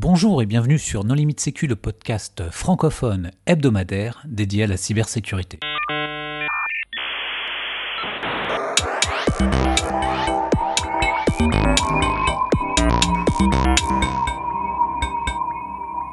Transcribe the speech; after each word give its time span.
Bonjour 0.00 0.42
et 0.42 0.46
bienvenue 0.46 0.78
sur 0.78 1.02
Non 1.02 1.14
Limite 1.14 1.40
Sécu, 1.40 1.66
le 1.66 1.74
podcast 1.74 2.44
francophone 2.52 3.32
hebdomadaire 3.46 4.22
dédié 4.26 4.62
à 4.62 4.66
la 4.68 4.76
cybersécurité. 4.76 5.58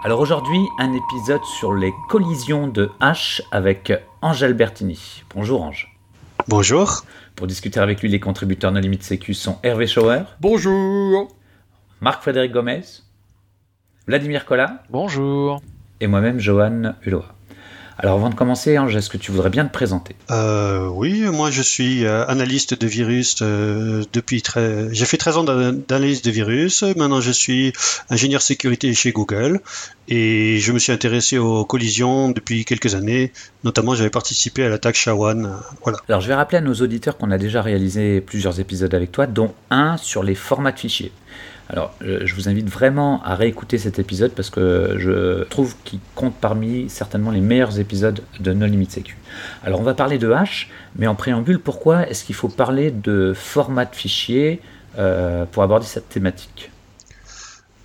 Alors 0.04 0.20
aujourd'hui, 0.20 0.58
un 0.80 0.92
épisode 0.92 1.44
sur 1.44 1.76
les 1.76 1.94
collisions 2.10 2.68
de 2.68 2.90
H 3.00 3.44
avec 3.52 3.94
Angèle 4.24 4.56
Bertini. 4.56 5.22
Bonjour 5.36 5.62
Ange. 5.62 5.96
Bonjour. 6.48 7.04
Pour 7.36 7.46
discuter 7.46 7.80
avec 7.80 8.02
lui, 8.02 8.10
les 8.10 8.20
contributeurs 8.20 8.72
No 8.72 8.80
Limite 8.80 9.04
Sécu 9.04 9.36
sont 9.36 9.60
Hervé 9.62 9.86
Schauer. 9.86 10.24
Bonjour. 10.42 11.28
Marc-Frédéric 12.02 12.52
Gomez. 12.52 13.05
Vladimir 14.08 14.46
Collin. 14.46 14.78
Bonjour. 14.92 15.64
Et 16.00 16.06
moi-même, 16.06 16.40
Johan 16.40 16.94
Hulot. 17.04 17.24
Alors 17.98 18.16
avant 18.16 18.30
de 18.30 18.36
commencer, 18.36 18.78
Ange, 18.78 18.96
est-ce 18.96 19.10
que 19.10 19.18
tu 19.18 19.32
voudrais 19.32 19.50
bien 19.50 19.66
te 19.66 19.72
présenter? 19.72 20.16
Euh, 20.30 20.88
Oui, 20.90 21.22
moi 21.22 21.50
je 21.50 21.62
suis 21.62 22.06
euh, 22.06 22.28
analyste 22.28 22.80
de 22.80 22.86
virus 22.86 23.38
euh, 23.42 24.04
depuis 24.14 24.42
très... 24.42 24.94
J'ai 24.94 25.06
fait 25.06 25.18
13 25.18 25.38
ans 25.38 25.44
d'analyse 25.44 26.22
de 26.22 26.30
virus, 26.30 26.84
maintenant 26.84 27.22
je 27.22 27.32
suis 27.32 27.72
ingénieur 28.10 28.42
sécurité 28.42 28.94
chez 28.94 29.12
Google 29.12 29.62
et 30.10 30.60
je 30.60 30.72
me 30.74 30.78
suis 30.78 30.92
intéressé 30.92 31.38
aux 31.38 31.64
collisions 31.64 32.30
depuis 32.30 32.66
quelques 32.66 32.96
années, 32.96 33.32
notamment 33.64 33.96
j'avais 33.96 34.10
participé 34.10 34.66
à 34.66 34.70
l'attaque 34.70 34.96
Shawan. 34.96 35.56
Voilà. 35.82 35.98
Alors 36.10 36.20
je 36.20 36.28
vais 36.28 36.36
rappeler 36.36 36.58
à 36.58 36.62
nos 36.62 36.76
auditeurs 36.76 37.18
qu'on 37.18 37.32
a 37.32 37.38
déjà 37.38 37.62
réalisé 37.62 38.20
plusieurs 38.20 38.60
épisodes 38.60 38.94
avec 38.94 39.14
toi, 39.14 39.26
dont 39.26 39.54
un 39.72 39.96
sur 39.96 40.22
les 40.22 40.36
formats 40.36 40.74
de 40.74 40.80
fichiers. 40.80 41.14
Alors, 41.68 41.94
je 42.02 42.34
vous 42.36 42.48
invite 42.48 42.70
vraiment 42.70 43.24
à 43.24 43.34
réécouter 43.34 43.80
cet 43.80 43.98
épisode 43.98 44.32
parce 44.34 44.52
que 44.52 44.98
je 45.00 45.44
trouve 45.46 45.76
qu'il 45.84 46.00
compte 46.14 46.36
parmi 46.36 46.90
certainement 46.90 47.32
les 47.32 47.42
meilleurs 47.42 47.80
épisodes 47.80 48.22
de 48.40 48.54
No 48.54 48.68
Limit 48.68 48.90
Sécu. 48.90 49.18
Alors, 49.64 49.80
on 49.80 49.84
va 49.84 49.96
parler 49.96 50.18
de 50.20 50.32
hash, 50.32 50.70
mais 50.96 51.08
en 51.08 51.16
préambule, 51.16 51.60
pourquoi 51.60 52.08
est-ce 52.08 52.24
qu'il 52.24 52.36
faut 52.36 52.50
parler 52.50 52.92
de 52.92 53.34
format 53.36 53.86
de 53.86 53.96
fichier 53.96 54.62
euh, 54.98 55.46
pour 55.46 55.64
aborder 55.64 55.86
cette 55.86 56.08
thématique? 56.08 56.72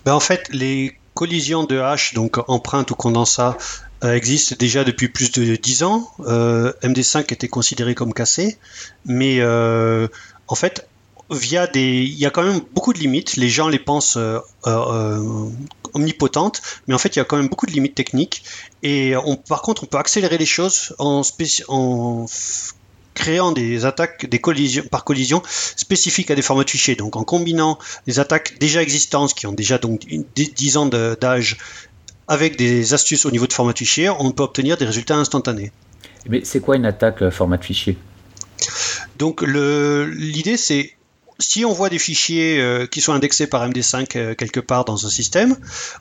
Ben, 0.05 0.13
En 0.13 0.19
fait, 0.19 0.47
les 0.51 0.97
collisions 1.13 1.63
de 1.63 1.79
hash, 1.79 2.13
donc 2.13 2.37
empreinte 2.47 2.91
ou 2.91 2.95
condensat, 2.95 3.57
euh, 4.03 4.13
existent 4.13 4.55
déjà 4.57 4.83
depuis 4.83 5.09
plus 5.09 5.31
de 5.31 5.55
10 5.55 5.83
ans. 5.83 6.07
Euh, 6.21 6.71
MD5 6.83 7.33
était 7.33 7.47
considéré 7.47 7.95
comme 7.95 8.13
cassé, 8.13 8.57
mais 9.05 9.43
en 9.43 10.55
fait, 10.55 10.87
via 11.31 11.65
des, 11.65 12.03
il 12.03 12.17
y 12.17 12.25
a 12.25 12.29
quand 12.29 12.43
même 12.43 12.61
beaucoup 12.73 12.93
de 12.93 12.99
limites. 12.99 13.37
Les 13.37 13.49
gens 13.49 13.69
les 13.69 13.79
pensent 13.79 14.17
euh, 14.17 14.39
euh, 14.67 15.49
omnipotentes, 15.93 16.61
mais 16.87 16.93
en 16.93 16.97
fait, 16.97 17.15
il 17.15 17.19
y 17.19 17.21
a 17.21 17.25
quand 17.25 17.37
même 17.37 17.47
beaucoup 17.47 17.65
de 17.65 17.71
limites 17.71 17.95
techniques. 17.95 18.43
Et 18.83 19.15
on, 19.15 19.37
par 19.37 19.61
contre, 19.61 19.83
on 19.83 19.87
peut 19.87 19.97
accélérer 19.97 20.37
les 20.37 20.45
choses 20.45 20.93
en, 20.99 21.21
en 21.69 22.25
créant 23.13 23.51
des 23.51 23.85
attaques 23.85 24.29
des 24.29 24.39
collisions, 24.39 24.83
par 24.89 25.03
collision 25.03 25.41
spécifiques 25.45 26.31
à 26.31 26.35
des 26.35 26.41
formats 26.41 26.63
de 26.63 26.69
fichiers. 26.69 26.95
Donc, 26.95 27.15
en 27.15 27.23
combinant 27.23 27.79
des 28.07 28.19
attaques 28.19 28.57
déjà 28.59 28.81
existantes, 28.81 29.33
qui 29.33 29.47
ont 29.47 29.53
déjà 29.53 29.77
donc 29.77 30.05
10 30.35 30.77
ans 30.77 30.85
d'âge, 30.85 31.57
avec 32.27 32.57
des 32.57 32.93
astuces 32.93 33.25
au 33.25 33.31
niveau 33.31 33.47
de 33.47 33.53
format 33.53 33.73
de 33.73 33.77
fichier, 33.77 34.09
on 34.09 34.31
peut 34.31 34.43
obtenir 34.43 34.77
des 34.77 34.85
résultats 34.85 35.17
instantanés. 35.17 35.71
Mais 36.29 36.41
c'est 36.43 36.59
quoi 36.59 36.75
une 36.75 36.85
attaque 36.85 37.23
euh, 37.23 37.31
format 37.31 37.57
de 37.57 37.63
fichier 37.63 37.97
donc 39.17 39.41
l'idée 39.43 40.57
c'est 40.57 40.93
si 41.41 41.65
on 41.65 41.73
voit 41.73 41.89
des 41.89 41.99
fichiers 41.99 42.61
euh, 42.61 42.85
qui 42.85 43.01
sont 43.01 43.13
indexés 43.13 43.47
par 43.47 43.67
MD5 43.67 44.17
euh, 44.17 44.35
quelque 44.35 44.59
part 44.59 44.85
dans 44.85 45.05
un 45.05 45.09
système, 45.09 45.57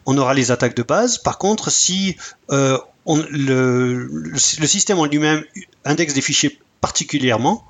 on 0.06 0.16
aura 0.18 0.34
les 0.34 0.50
attaques 0.50 0.76
de 0.76 0.82
base. 0.82 1.18
Par 1.18 1.38
contre, 1.38 1.70
si 1.70 2.16
euh, 2.50 2.78
le, 3.06 4.08
système 4.36 4.98
en 4.98 5.06
lui-même 5.06 5.42
indexe 5.84 6.14
des 6.14 6.20
fichiers 6.20 6.60
particulièrement, 6.80 7.64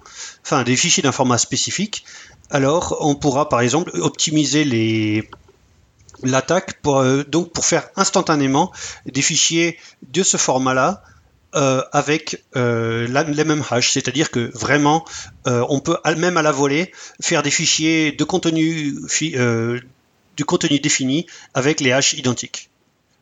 enfin 0.45 0.63
des 0.65 0.77
fichiers 0.77 1.03
d'un 1.03 1.13
format 1.13 1.39
spécifique, 1.39 2.05
alors 2.51 2.97
on 3.01 3.15
pourra 3.15 3.49
par 3.49 3.61
exemple 3.61 3.91
optimiser 3.95 5.25
l'attaque 6.23 6.81
pour 6.83 7.05
faire 7.63 7.89
instantanément 7.97 8.73
des 9.07 9.23
fichiers 9.23 9.79
de 10.03 10.23
ce 10.23 10.37
format-là 10.37 11.03
euh, 11.57 11.83
avec 11.93 12.45
euh, 12.55 13.09
les 13.09 13.45
mêmes 13.45 13.65
hashes, 13.71 13.91
c'est-à-dire 13.91 14.31
que 14.31 14.53
vraiment, 14.55 15.05
euh, 15.49 15.67
on 15.69 15.81
peut 15.81 15.97
même 16.17 16.37
à 16.37 16.43
la 16.43 16.53
volée 16.53 16.93
faire 17.21 17.43
des 17.43 17.51
fichiers 17.51 18.13
de 18.13 18.23
contenu, 18.23 18.95
du 20.37 20.45
contenu 20.45 20.79
défini 20.79 21.27
avec 21.55 21.81
les 21.81 21.91
hashes 21.91 22.13
identiques. 22.13 22.71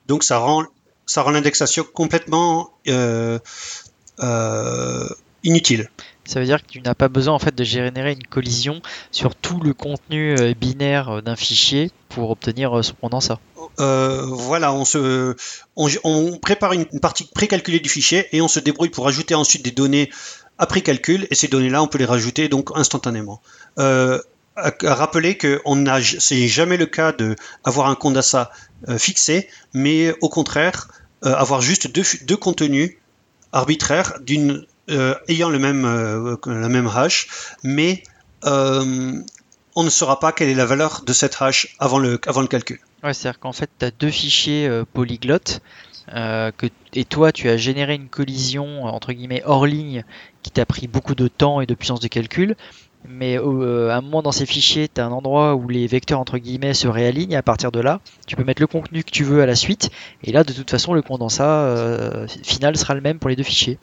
Donc 0.08 0.24
ça 0.24 0.36
rend, 0.36 0.66
ça 1.06 1.22
rend 1.22 1.30
l'indexation 1.30 1.84
complètement 1.84 2.70
inutile. 5.42 5.88
Ça 6.28 6.40
veut 6.40 6.46
dire 6.46 6.62
que 6.62 6.68
tu 6.68 6.80
n'as 6.82 6.94
pas 6.94 7.08
besoin 7.08 7.34
en 7.34 7.38
fait 7.38 7.54
de 7.54 7.64
générer 7.64 8.12
une 8.12 8.26
collision 8.26 8.82
sur 9.10 9.34
tout 9.34 9.60
le 9.60 9.72
contenu 9.72 10.36
binaire 10.54 11.22
d'un 11.22 11.36
fichier 11.36 11.90
pour 12.10 12.30
obtenir 12.30 12.84
son 12.84 12.94
condensat. 12.94 13.40
Euh, 13.80 14.22
voilà, 14.26 14.72
on, 14.72 16.38
prépare 16.38 16.72
une, 16.72 16.86
partie 17.00 17.24
précalculée 17.24 17.80
du 17.80 17.88
fichier 17.88 18.26
et 18.32 18.40
on 18.40 18.48
se 18.48 18.58
débrouille 18.60 18.88
pour 18.88 19.06
ajouter 19.06 19.34
ensuite 19.34 19.64
des 19.64 19.70
données 19.70 20.10
après 20.58 20.80
calcul 20.80 21.28
et 21.30 21.34
ces 21.34 21.46
données-là, 21.48 21.82
on 21.82 21.86
peut 21.86 21.98
les 21.98 22.04
rajouter 22.04 22.48
donc 22.48 22.70
instantanément. 22.74 23.40
Euh, 23.78 24.20
rappeler 24.56 25.36
que 25.36 25.60
ce 25.64 26.34
n'est 26.34 26.48
jamais 26.48 26.76
le 26.76 26.86
cas 26.86 27.12
d'avoir 27.12 27.88
un 27.88 27.94
condensat 27.94 28.50
euh, 28.88 28.98
fixé, 28.98 29.48
mais 29.72 30.12
au 30.20 30.28
contraire, 30.28 30.88
avoir 31.22 31.60
juste 31.60 31.88
deux, 31.92 32.36
contenus 32.36 32.96
arbitraires 33.52 34.14
d'une 34.20 34.66
ayant 35.28 35.50
le 35.50 35.58
même, 35.58 36.38
la 36.46 36.68
même 36.68 36.86
hash, 36.86 37.28
mais 37.62 38.02
on 39.78 39.84
ne 39.84 39.90
saura 39.90 40.18
pas 40.18 40.32
quelle 40.32 40.48
est 40.48 40.54
la 40.54 40.66
valeur 40.66 41.02
de 41.06 41.12
cette 41.12 41.36
hash 41.40 41.76
avant 41.78 42.00
le, 42.00 42.20
avant 42.26 42.40
le 42.40 42.48
calcul. 42.48 42.80
Ouais, 43.04 43.14
c'est-à-dire 43.14 43.38
qu'en 43.38 43.52
fait, 43.52 43.70
tu 43.78 43.84
as 43.84 43.92
deux 43.92 44.10
fichiers 44.10 44.66
euh, 44.66 44.84
polyglottes. 44.92 45.60
Euh, 46.14 46.50
que, 46.50 46.66
et 46.94 47.04
toi, 47.04 47.30
tu 47.30 47.48
as 47.48 47.56
généré 47.56 47.94
une 47.94 48.08
collision 48.08 48.86
entre 48.86 49.12
guillemets 49.12 49.42
hors 49.44 49.66
ligne 49.66 50.04
qui 50.42 50.50
t'a 50.50 50.66
pris 50.66 50.88
beaucoup 50.88 51.14
de 51.14 51.28
temps 51.28 51.60
et 51.60 51.66
de 51.66 51.74
puissance 51.74 52.00
de 52.00 52.08
calcul. 52.08 52.56
Mais 53.06 53.38
euh, 53.38 53.90
à 53.90 53.98
un 53.98 54.00
moment 54.00 54.22
dans 54.22 54.32
ces 54.32 54.46
fichiers, 54.46 54.88
tu 54.88 55.00
as 55.00 55.06
un 55.06 55.12
endroit 55.12 55.54
où 55.54 55.68
les 55.68 55.86
vecteurs 55.86 56.18
entre 56.18 56.38
guillemets 56.38 56.74
se 56.74 56.88
réalignent. 56.88 57.30
Et 57.30 57.36
à 57.36 57.44
partir 57.44 57.70
de 57.70 57.78
là, 57.78 58.00
tu 58.26 58.34
peux 58.34 58.42
mettre 58.42 58.60
le 58.60 58.66
contenu 58.66 59.04
que 59.04 59.12
tu 59.12 59.22
veux 59.22 59.42
à 59.42 59.46
la 59.46 59.54
suite. 59.54 59.90
Et 60.24 60.32
là, 60.32 60.42
de 60.42 60.52
toute 60.52 60.72
façon, 60.72 60.92
le 60.92 61.02
condensat 61.02 62.26
final 62.42 62.76
sera 62.76 62.94
le 62.94 63.00
même 63.00 63.20
pour 63.20 63.30
les 63.30 63.36
deux 63.36 63.44
fichiers. 63.44 63.78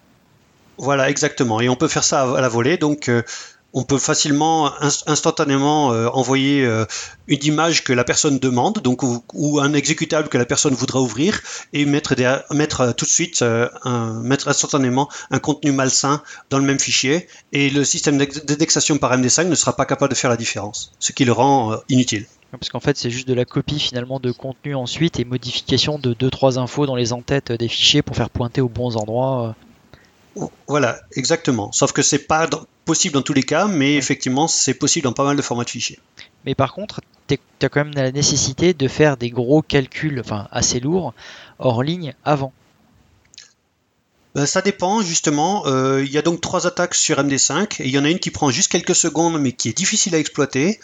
Voilà, 0.77 1.09
exactement. 1.09 1.61
Et 1.61 1.69
on 1.69 1.75
peut 1.75 1.87
faire 1.87 2.03
ça 2.03 2.35
à 2.35 2.41
la 2.41 2.49
volée. 2.49 2.77
Donc, 2.77 3.09
on 3.75 3.83
peut 3.83 3.97
facilement 3.97 4.71
instantanément 5.05 5.91
euh, 5.91 6.07
envoyer 6.07 6.65
euh, 6.65 6.85
une 7.27 7.43
image 7.43 7.83
que 7.83 7.91
la 7.91 8.05
personne 8.05 8.39
demande, 8.39 8.79
donc 8.81 9.03
ou, 9.03 9.59
un 9.59 9.73
exécutable 9.73 10.29
que 10.29 10.37
la 10.37 10.45
personne 10.45 10.73
voudra 10.73 11.01
ouvrir, 11.01 11.41
et 11.73 11.85
mettre, 11.85 12.15
euh, 12.21 12.93
tout 12.93 13.03
de 13.03 13.09
suite, 13.09 13.43
mettre 14.23 14.47
instantanément 14.47 15.09
un 15.29 15.39
contenu 15.39 15.73
malsain 15.73 16.23
dans 16.49 16.57
le 16.57 16.63
même 16.63 16.79
fichier, 16.79 17.27
et 17.51 17.69
le 17.69 17.83
système 17.83 18.17
d'indexation 18.17 18.97
par 18.97 19.15
MD5 19.15 19.49
ne 19.49 19.55
sera 19.55 19.75
pas 19.75 19.85
capable 19.85 20.13
de 20.13 20.17
faire 20.17 20.29
la 20.29 20.37
différence, 20.37 20.93
ce 20.99 21.11
qui 21.11 21.25
le 21.25 21.33
rend 21.33 21.77
inutile. 21.89 22.25
Parce 22.51 22.69
qu'en 22.69 22.79
fait, 22.79 22.97
c'est 22.97 23.09
juste 23.09 23.27
de 23.27 23.33
la 23.33 23.43
copie 23.43 23.79
finalement 23.79 24.21
de 24.21 24.31
contenu 24.31 24.75
ensuite 24.75 25.19
et 25.19 25.25
modification 25.25 25.99
de 25.99 26.13
2-3 26.13 26.57
infos 26.57 26.85
dans 26.85 26.95
les 26.95 27.11
entêtes 27.11 27.51
des 27.51 27.67
fichiers 27.67 28.01
pour 28.01 28.15
faire 28.15 28.29
pointer 28.29 28.61
aux 28.61 28.69
bons 28.69 28.95
endroits. 28.95 29.55
Voilà, 30.67 30.99
exactement. 31.13 31.71
Sauf 31.71 31.91
que 31.91 32.01
c'est 32.01 32.27
pas 32.27 32.47
possible 32.83 33.13
dans 33.13 33.21
tous 33.21 33.33
les 33.33 33.43
cas, 33.43 33.67
mais 33.67 33.95
effectivement, 33.95 34.47
c'est 34.47 34.73
possible 34.73 35.05
dans 35.05 35.13
pas 35.13 35.23
mal 35.23 35.37
de 35.37 35.41
formats 35.41 35.63
de 35.63 35.69
fichiers. 35.69 35.99
Mais 36.45 36.55
par 36.55 36.73
contre, 36.73 37.01
tu 37.27 37.37
as 37.61 37.69
quand 37.69 37.85
même 37.85 37.93
la 37.95 38.11
nécessité 38.11 38.73
de 38.73 38.87
faire 38.87 39.17
des 39.17 39.29
gros 39.29 39.61
calculs, 39.61 40.19
enfin 40.19 40.47
assez 40.51 40.79
lourds, 40.79 41.13
hors 41.59 41.83
ligne 41.83 42.13
avant. 42.23 42.53
Ben, 44.35 44.45
ça 44.45 44.61
dépend 44.61 45.01
justement. 45.01 45.65
Euh, 45.65 46.03
il 46.03 46.11
y 46.11 46.17
a 46.17 46.21
donc 46.21 46.41
trois 46.41 46.67
attaques 46.67 46.95
sur 46.95 47.17
MD5 47.17 47.81
et 47.81 47.85
il 47.85 47.91
y 47.91 47.97
en 47.97 48.03
a 48.03 48.09
une 48.09 48.19
qui 48.19 48.31
prend 48.31 48.49
juste 48.49 48.69
quelques 48.69 48.95
secondes 48.95 49.41
mais 49.41 49.53
qui 49.53 49.69
est 49.69 49.77
difficile 49.77 50.13
à 50.13 50.19
exploiter. 50.19 50.79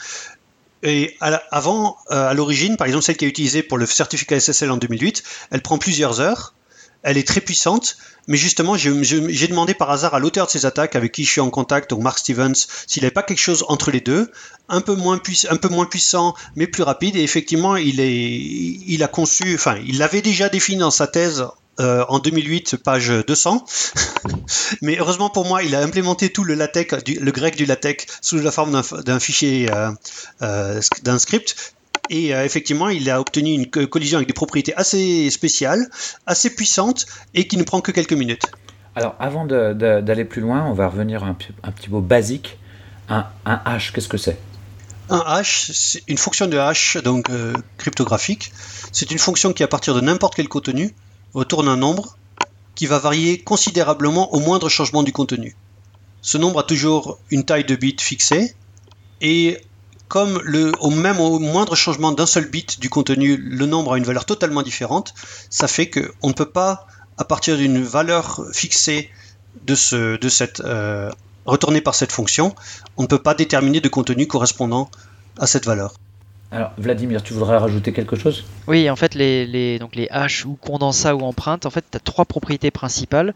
Et 0.83 1.15
avant, 1.19 1.97
euh, 2.09 2.29
à 2.29 2.33
l'origine, 2.33 2.75
par 2.75 2.87
exemple 2.87 3.03
celle 3.03 3.17
qui 3.17 3.25
est 3.25 3.27
utilisée 3.27 3.61
pour 3.61 3.77
le 3.77 3.85
certificat 3.85 4.39
SSL 4.39 4.71
en 4.71 4.77
2008, 4.77 5.23
elle 5.51 5.61
prend 5.61 5.77
plusieurs 5.77 6.21
heures 6.21 6.55
elle 7.03 7.17
est 7.17 7.27
très 7.27 7.41
puissante, 7.41 7.97
mais 8.27 8.37
justement, 8.37 8.77
j'ai 8.77 9.47
demandé 9.47 9.73
par 9.73 9.89
hasard 9.89 10.13
à 10.13 10.19
l'auteur 10.19 10.45
de 10.45 10.51
ces 10.51 10.65
attaques, 10.65 10.95
avec 10.95 11.11
qui 11.11 11.23
je 11.23 11.31
suis 11.31 11.41
en 11.41 11.49
contact, 11.49 11.89
donc 11.89 12.01
Mark 12.01 12.19
Stevens, 12.19 12.53
s'il 12.87 13.03
n'avait 13.03 13.11
pas 13.11 13.23
quelque 13.23 13.39
chose 13.39 13.65
entre 13.67 13.91
les 13.91 14.01
deux, 14.01 14.31
un 14.69 14.81
peu 14.81 14.95
moins, 14.95 15.17
puissant, 15.17 16.35
mais 16.55 16.67
plus 16.67 16.83
rapide. 16.83 17.15
Et 17.15 17.23
effectivement, 17.23 17.75
il 17.75 19.03
a 19.03 19.07
conçu, 19.07 19.55
enfin, 19.55 19.77
il 19.85 19.97
l'avait 19.97 20.21
déjà 20.21 20.49
défini 20.49 20.79
dans 20.79 20.91
sa 20.91 21.07
thèse 21.07 21.45
euh, 21.79 22.05
en 22.09 22.19
2008, 22.19 22.77
page 22.77 23.09
200. 23.09 23.65
Mais 24.81 24.97
heureusement 24.99 25.29
pour 25.29 25.45
moi, 25.45 25.63
il 25.63 25.73
a 25.73 25.79
implémenté 25.79 26.29
tout 26.29 26.43
le 26.43 26.53
latex, 26.53 26.95
le 27.07 27.31
grec 27.31 27.55
du 27.55 27.65
latex, 27.65 28.05
sous 28.21 28.37
la 28.37 28.51
forme 28.51 28.81
d'un 29.03 29.19
fichier, 29.19 29.71
euh, 29.71 29.91
euh, 30.41 30.81
d'un 31.03 31.17
script 31.17 31.73
Et 32.11 32.35
euh, 32.35 32.43
effectivement, 32.43 32.89
il 32.89 33.09
a 33.09 33.21
obtenu 33.21 33.51
une 33.51 33.67
collision 33.67 34.17
avec 34.17 34.27
des 34.27 34.33
propriétés 34.33 34.75
assez 34.75 35.29
spéciales, 35.31 35.89
assez 36.27 36.53
puissantes, 36.53 37.05
et 37.33 37.47
qui 37.47 37.55
ne 37.55 37.63
prend 37.63 37.79
que 37.79 37.91
quelques 37.91 38.13
minutes. 38.13 38.43
Alors, 38.95 39.15
avant 39.17 39.45
d'aller 39.45 40.25
plus 40.25 40.41
loin, 40.41 40.65
on 40.65 40.73
va 40.73 40.89
revenir 40.89 41.23
un, 41.23 41.37
un 41.63 41.71
petit 41.71 41.89
mot 41.89 42.01
basique. 42.01 42.59
Un, 43.07 43.25
un 43.45 43.61
hash, 43.63 43.93
qu'est-ce 43.93 44.09
que 44.09 44.17
c'est? 44.17 44.37
Un 45.09 45.23
hash, 45.25 45.71
c'est 45.73 46.03
une 46.07 46.17
fonction 46.17 46.47
de 46.47 46.57
hash, 46.57 46.97
donc 46.97 47.29
euh, 47.29 47.53
cryptographique. 47.77 48.51
C'est 48.91 49.09
une 49.09 49.19
fonction 49.19 49.53
qui, 49.53 49.63
à 49.63 49.69
partir 49.69 49.95
de 49.95 50.01
n'importe 50.01 50.35
quel 50.35 50.49
contenu, 50.49 50.93
retourne 51.33 51.69
un 51.69 51.77
nombre 51.77 52.17
qui 52.75 52.87
va 52.87 52.99
varier 52.99 53.37
considérablement 53.39 54.33
au 54.33 54.39
moindre 54.41 54.67
changement 54.67 55.03
du 55.03 55.13
contenu. 55.13 55.55
Ce 56.21 56.37
nombre 56.37 56.59
a 56.59 56.63
toujours 56.63 57.19
une 57.29 57.45
taille 57.45 57.63
de 57.63 57.75
bit 57.77 58.01
fixée, 58.01 58.53
et 59.21 59.61
comme 60.11 60.41
le, 60.43 60.73
au 60.81 60.89
même 60.89 61.21
au 61.21 61.39
moindre 61.39 61.73
changement 61.73 62.11
d'un 62.11 62.25
seul 62.25 62.49
bit 62.49 62.81
du 62.81 62.89
contenu, 62.89 63.37
le 63.37 63.65
nombre 63.65 63.93
a 63.93 63.97
une 63.97 64.03
valeur 64.03 64.25
totalement 64.25 64.61
différente, 64.61 65.13
ça 65.49 65.69
fait 65.69 65.89
qu'on 65.89 66.27
ne 66.27 66.33
peut 66.33 66.49
pas, 66.49 66.85
à 67.17 67.23
partir 67.23 67.55
d'une 67.55 67.81
valeur 67.81 68.41
fixée 68.51 69.09
de, 69.65 69.73
ce, 69.73 70.17
de 70.17 70.27
cette, 70.27 70.59
euh, 70.59 71.09
retournée 71.45 71.79
par 71.79 71.95
cette 71.95 72.11
fonction, 72.11 72.53
on 72.97 73.03
ne 73.03 73.07
peut 73.07 73.21
pas 73.21 73.35
déterminer 73.35 73.79
de 73.79 73.87
contenu 73.87 74.27
correspondant 74.27 74.91
à 75.39 75.47
cette 75.47 75.65
valeur. 75.65 75.93
Alors, 76.51 76.73
Vladimir, 76.77 77.23
tu 77.23 77.31
voudrais 77.31 77.57
rajouter 77.57 77.93
quelque 77.93 78.17
chose? 78.17 78.43
Oui, 78.67 78.89
en 78.89 78.97
fait, 78.97 79.15
les, 79.15 79.45
les, 79.47 79.79
donc 79.79 79.95
les 79.95 80.09
hash 80.09 80.45
ou 80.45 80.57
condensats 80.59 81.15
ou 81.15 81.21
empreintes, 81.21 81.65
en 81.65 81.69
fait, 81.69 81.85
tu 81.89 81.95
as 81.95 82.01
trois 82.01 82.25
propriétés 82.25 82.69
principales. 82.69 83.33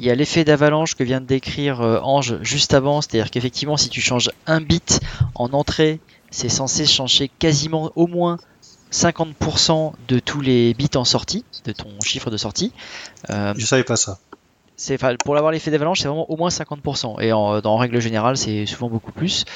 Il 0.00 0.04
y 0.04 0.10
a 0.10 0.16
l'effet 0.16 0.42
d'avalanche 0.42 0.96
que 0.96 1.04
vient 1.04 1.20
de 1.20 1.26
décrire 1.26 1.80
euh, 1.82 2.00
Ange 2.02 2.42
juste 2.42 2.74
avant, 2.74 3.00
c'est-à-dire 3.00 3.30
qu'effectivement, 3.30 3.76
si 3.76 3.88
tu 3.90 4.00
changes 4.00 4.32
un 4.48 4.60
bit 4.60 4.98
en 5.36 5.52
entrée 5.52 6.00
c'est 6.30 6.48
censé 6.48 6.86
changer 6.86 7.30
quasiment 7.38 7.92
au 7.96 8.06
moins 8.06 8.38
50% 8.92 9.92
de 10.08 10.18
tous 10.18 10.40
les 10.40 10.74
bits 10.74 10.90
en 10.94 11.04
sortie, 11.04 11.44
de 11.64 11.72
ton 11.72 11.88
chiffre 12.04 12.30
de 12.30 12.36
sortie. 12.36 12.72
Euh, 13.30 13.54
je 13.56 13.66
savais 13.66 13.84
pas 13.84 13.96
ça. 13.96 14.18
C'est, 14.78 14.98
pour 15.24 15.36
avoir 15.36 15.52
l'effet 15.52 15.70
d'avalanche, 15.70 16.00
c'est 16.00 16.08
vraiment 16.08 16.30
au 16.30 16.36
moins 16.36 16.50
50%. 16.50 17.22
Et 17.22 17.32
en, 17.32 17.76
règle 17.76 17.98
générale, 17.98 18.36
c'est 18.36 18.66
souvent 18.66 18.90
beaucoup 18.90 19.10
plus. 19.10 19.46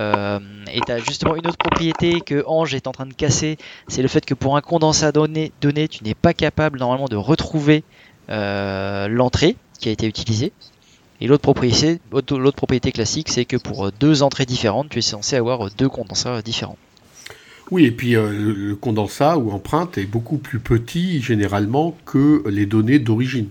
Euh, 0.00 0.40
et 0.72 0.80
tu 0.80 0.90
as 0.90 0.98
justement 0.98 1.36
une 1.36 1.46
autre 1.46 1.56
propriété 1.56 2.20
que 2.20 2.42
Ange 2.46 2.74
est 2.74 2.88
en 2.88 2.92
train 2.92 3.06
de 3.06 3.14
casser, 3.14 3.56
c'est 3.86 4.02
le 4.02 4.08
fait 4.08 4.24
que 4.24 4.34
pour 4.34 4.56
un 4.56 4.60
condensat 4.60 5.12
donné, 5.12 5.52
donné 5.60 5.86
tu 5.86 6.02
n'es 6.02 6.14
pas 6.14 6.34
capable 6.34 6.80
normalement 6.80 7.06
de 7.06 7.16
retrouver 7.16 7.84
euh, 8.30 9.06
l'entrée 9.06 9.56
qui 9.78 9.88
a 9.88 9.92
été 9.92 10.06
utilisée. 10.08 10.52
Et 11.20 11.26
l'autre 11.26 11.42
propriété, 11.42 12.00
l'autre 12.12 12.56
propriété 12.56 12.92
classique, 12.92 13.28
c'est 13.28 13.44
que 13.44 13.56
pour 13.56 13.92
deux 13.92 14.22
entrées 14.22 14.46
différentes, 14.46 14.88
tu 14.88 14.98
es 14.98 15.02
censé 15.02 15.36
avoir 15.36 15.70
deux 15.70 15.88
condensats 15.88 16.42
différents. 16.42 16.78
Oui, 17.70 17.86
et 17.86 17.90
puis 17.90 18.14
euh, 18.14 18.30
le 18.30 18.76
condensat 18.76 19.38
ou 19.38 19.50
empreinte 19.50 19.96
est 19.96 20.04
beaucoup 20.04 20.36
plus 20.36 20.58
petit 20.58 21.22
généralement 21.22 21.96
que 22.04 22.44
les 22.48 22.66
données 22.66 22.98
d'origine. 22.98 23.48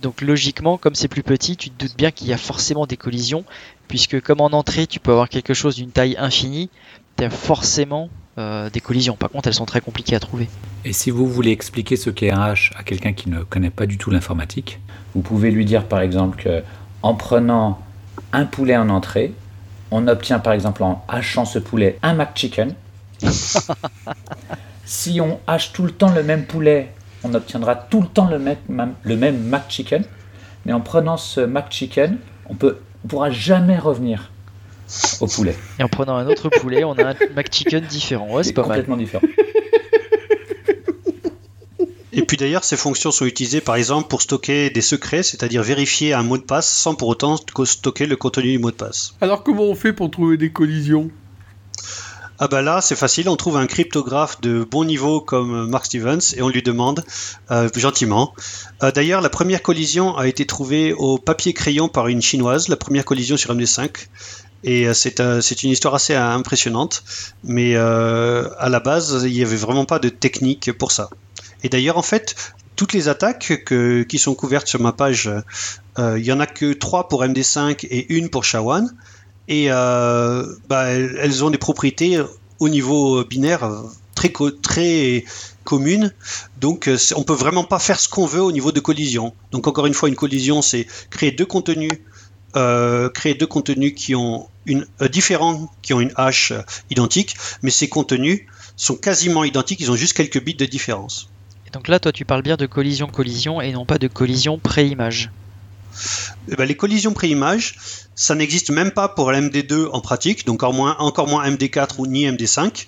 Donc 0.00 0.20
logiquement, 0.20 0.76
comme 0.78 0.96
c'est 0.96 1.06
plus 1.06 1.22
petit, 1.22 1.56
tu 1.56 1.70
te 1.70 1.84
doutes 1.84 1.96
bien 1.96 2.10
qu'il 2.10 2.26
y 2.26 2.32
a 2.32 2.36
forcément 2.36 2.86
des 2.86 2.96
collisions, 2.96 3.44
puisque 3.86 4.20
comme 4.20 4.40
en 4.40 4.46
entrée, 4.46 4.88
tu 4.88 4.98
peux 4.98 5.12
avoir 5.12 5.28
quelque 5.28 5.54
chose 5.54 5.76
d'une 5.76 5.92
taille 5.92 6.16
infinie, 6.18 6.70
tu 7.16 7.24
as 7.24 7.30
forcément 7.30 8.10
euh, 8.38 8.68
des 8.70 8.80
collisions. 8.80 9.14
Par 9.14 9.30
contre, 9.30 9.46
elles 9.46 9.54
sont 9.54 9.66
très 9.66 9.80
compliquées 9.80 10.16
à 10.16 10.20
trouver. 10.20 10.48
Et 10.84 10.92
si 10.92 11.10
vous 11.10 11.28
voulez 11.28 11.52
expliquer 11.52 11.96
ce 11.96 12.10
qu'est 12.10 12.32
un 12.32 12.40
hash 12.40 12.72
à 12.76 12.82
quelqu'un 12.82 13.12
qui 13.12 13.30
ne 13.30 13.42
connaît 13.44 13.70
pas 13.70 13.86
du 13.86 13.98
tout 13.98 14.10
l'informatique, 14.10 14.80
vous 15.14 15.22
pouvez 15.22 15.50
lui 15.52 15.64
dire 15.64 15.84
par 15.84 16.00
exemple 16.00 16.42
qu'en 16.42 17.14
prenant 17.14 17.80
un 18.32 18.46
poulet 18.46 18.76
en 18.76 18.88
entrée, 18.88 19.32
on 19.92 20.08
obtient 20.08 20.40
par 20.40 20.54
exemple 20.54 20.82
en 20.82 21.04
hachant 21.06 21.44
ce 21.44 21.60
poulet 21.60 21.98
un 22.02 22.14
McChicken. 22.14 22.74
si 24.84 25.20
on 25.20 25.38
hache 25.46 25.72
tout 25.72 25.84
le 25.84 25.92
temps 25.92 26.12
le 26.12 26.24
même 26.24 26.46
poulet, 26.46 26.88
on 27.22 27.32
obtiendra 27.34 27.76
tout 27.76 28.00
le 28.00 28.08
temps 28.08 28.26
le 28.26 28.40
même, 28.40 28.94
le 29.04 29.16
même 29.16 29.40
McChicken. 29.40 30.02
Mais 30.66 30.72
en 30.72 30.80
prenant 30.80 31.16
ce 31.16 31.40
McChicken, 31.40 32.16
on 32.46 32.54
ne 32.54 32.72
pourra 33.08 33.30
jamais 33.30 33.78
revenir 33.78 34.32
au 35.20 35.28
poulet. 35.28 35.56
Et 35.78 35.84
en 35.84 35.88
prenant 35.88 36.16
un 36.16 36.26
autre 36.26 36.48
poulet, 36.48 36.82
on 36.82 36.94
a 36.94 37.10
un 37.10 37.14
McChicken 37.36 37.84
différent. 37.84 38.32
Ouais, 38.32 38.42
c'est 38.42 38.52
pas 38.52 38.62
complètement 38.62 38.96
différent. 38.96 39.22
Et 42.14 42.22
puis 42.22 42.36
d'ailleurs, 42.36 42.62
ces 42.62 42.76
fonctions 42.76 43.10
sont 43.10 43.24
utilisées 43.24 43.62
par 43.62 43.76
exemple 43.76 44.08
pour 44.08 44.20
stocker 44.20 44.68
des 44.68 44.82
secrets, 44.82 45.22
c'est-à-dire 45.22 45.62
vérifier 45.62 46.12
un 46.12 46.22
mot 46.22 46.36
de 46.36 46.42
passe 46.42 46.70
sans 46.70 46.94
pour 46.94 47.08
autant 47.08 47.36
stocker 47.64 48.06
le 48.06 48.16
contenu 48.16 48.52
du 48.52 48.58
mot 48.58 48.70
de 48.70 48.76
passe. 48.76 49.14
Alors 49.22 49.42
comment 49.42 49.64
on 49.64 49.74
fait 49.74 49.94
pour 49.94 50.10
trouver 50.10 50.36
des 50.36 50.52
collisions? 50.52 51.10
Ah 52.38 52.48
bah 52.48 52.60
là, 52.60 52.80
c'est 52.80 52.96
facile, 52.96 53.28
on 53.28 53.36
trouve 53.36 53.56
un 53.56 53.66
cryptographe 53.66 54.40
de 54.40 54.64
bon 54.64 54.84
niveau 54.84 55.20
comme 55.20 55.70
Mark 55.70 55.86
Stevens 55.86 56.34
et 56.36 56.42
on 56.42 56.48
lui 56.48 56.62
demande 56.62 57.04
euh, 57.52 57.68
gentiment. 57.76 58.34
Euh, 58.82 58.90
d'ailleurs, 58.90 59.20
la 59.20 59.28
première 59.28 59.62
collision 59.62 60.16
a 60.16 60.26
été 60.26 60.44
trouvée 60.44 60.92
au 60.92 61.18
papier 61.18 61.52
crayon 61.52 61.88
par 61.88 62.08
une 62.08 62.20
chinoise, 62.20 62.68
la 62.68 62.76
première 62.76 63.04
collision 63.04 63.36
sur 63.36 63.54
MD5. 63.54 64.08
Et 64.64 64.88
euh, 64.88 64.92
c'est 64.92 65.62
une 65.62 65.70
histoire 65.70 65.94
assez 65.94 66.14
impressionnante, 66.14 67.04
mais 67.44 67.76
à 67.76 68.68
la 68.68 68.80
base, 68.80 69.22
il 69.24 69.32
n'y 69.32 69.42
avait 69.42 69.56
vraiment 69.56 69.84
pas 69.84 70.00
de 70.00 70.08
technique 70.08 70.72
pour 70.72 70.90
ça. 70.90 71.10
Et 71.62 71.68
d'ailleurs, 71.68 71.98
en 71.98 72.02
fait, 72.02 72.34
toutes 72.76 72.92
les 72.92 73.08
attaques 73.08 73.64
qui 74.08 74.18
sont 74.18 74.34
couvertes 74.34 74.66
sur 74.66 74.80
ma 74.80 74.92
page, 74.92 75.30
euh, 75.98 76.18
il 76.18 76.24
y 76.24 76.32
en 76.32 76.40
a 76.40 76.46
que 76.46 76.72
3 76.72 77.08
pour 77.08 77.22
MD5 77.22 77.86
et 77.88 78.12
une 78.14 78.28
pour 78.28 78.44
SHA-1. 78.44 78.88
Et 79.48 79.66
euh, 79.70 80.46
bah, 80.68 80.86
elles, 80.86 81.44
ont 81.44 81.50
des 81.50 81.58
propriétés 81.58 82.22
au 82.60 82.68
niveau 82.68 83.24
binaire 83.24 83.70
très, 84.14 84.32
très 84.62 85.24
communes. 85.64 86.12
Donc 86.60 86.88
euh, 86.88 86.96
on 87.16 87.24
peut 87.24 87.34
vraiment 87.34 87.64
pas 87.64 87.78
faire 87.78 88.00
ce 88.00 88.08
qu'on 88.08 88.26
veut 88.26 88.42
au 88.42 88.52
niveau 88.52 88.72
de 88.72 88.80
collision. 88.80 89.34
Donc 89.50 89.66
encore 89.66 89.86
une 89.86 89.94
fois, 89.94 90.08
une 90.08 90.16
collision, 90.16 90.62
c'est 90.62 90.86
créer 91.10 91.32
deux 91.32 91.46
contenus, 91.46 91.92
créer 92.54 93.34
deux 93.34 93.46
contenus 93.46 93.94
qui 93.96 94.14
ont 94.14 94.48
une 94.66 94.86
différents, 95.10 95.70
qui 95.82 95.92
ont 95.92 96.00
une 96.00 96.12
hache 96.16 96.52
identique, 96.90 97.36
mais 97.62 97.70
ces 97.70 97.88
contenus 97.88 98.42
sont 98.76 98.96
quasiment 98.96 99.44
identiques. 99.44 99.80
Ils 99.80 99.90
ont 99.90 99.96
juste 99.96 100.16
quelques 100.16 100.42
bits 100.42 100.54
de 100.54 100.66
différence. 100.66 101.28
Donc 101.72 101.88
là, 101.88 101.98
toi, 101.98 102.12
tu 102.12 102.24
parles 102.24 102.42
bien 102.42 102.56
de 102.56 102.66
collision-collision 102.66 103.60
et 103.60 103.72
non 103.72 103.86
pas 103.86 103.98
de 103.98 104.08
collision 104.08 104.58
pré-image. 104.58 105.30
Eh 106.48 106.56
ben, 106.56 106.64
les 106.64 106.76
collisions 106.76 107.12
pré-image, 107.12 107.76
ça 108.14 108.34
n'existe 108.34 108.70
même 108.70 108.90
pas 108.90 109.08
pour 109.08 109.30
l'MD2 109.30 109.88
en 109.92 110.00
pratique, 110.00 110.46
donc 110.46 110.62
encore 110.62 110.72
moins, 110.72 110.96
encore 110.98 111.28
moins 111.28 111.48
MD4 111.48 111.94
ou 111.98 112.06
ni 112.06 112.26
MD5. 112.26 112.86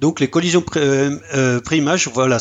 Donc 0.00 0.20
les 0.20 0.28
collisions 0.28 0.64
euh, 0.76 1.18
euh, 1.34 1.60
pré-image, 1.60 2.08
voilà, 2.08 2.38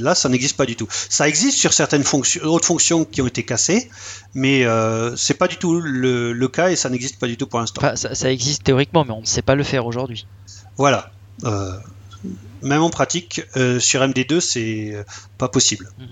là, 0.00 0.14
ça 0.14 0.28
n'existe 0.28 0.56
pas 0.56 0.66
du 0.66 0.76
tout. 0.76 0.88
Ça 0.90 1.28
existe 1.28 1.58
sur 1.58 1.72
certaines 1.72 2.04
fonctions, 2.04 2.42
autres 2.44 2.66
fonctions 2.66 3.04
qui 3.04 3.22
ont 3.22 3.26
été 3.26 3.44
cassées, 3.44 3.88
mais 4.34 4.64
euh, 4.64 5.14
c'est 5.16 5.34
pas 5.34 5.48
du 5.48 5.56
tout 5.56 5.80
le, 5.80 6.48
cas 6.48 6.70
et 6.70 6.76
ça 6.76 6.90
n'existe 6.90 7.18
pas 7.18 7.26
du 7.26 7.36
tout 7.36 7.46
pour 7.46 7.60
l'instant. 7.60 7.80
ça, 7.94 8.14
ça, 8.14 8.30
existe 8.30 8.64
théoriquement, 8.64 9.04
mais 9.04 9.12
on 9.12 9.20
ne 9.20 9.26
sait 9.26 9.42
pas 9.42 9.54
le 9.54 9.64
faire 9.64 9.86
aujourd'hui. 9.86 10.26
Voilà. 10.76 11.10
Euh, 11.44 11.72
même 12.62 12.82
en 12.82 12.90
pratique, 12.90 13.42
euh, 13.56 13.78
sur 13.78 14.00
MD2, 14.00 14.40
c'est 14.40 14.94
euh, 14.94 15.04
pas 15.38 15.48
possible. 15.48 15.88
Mhm. 15.98 16.06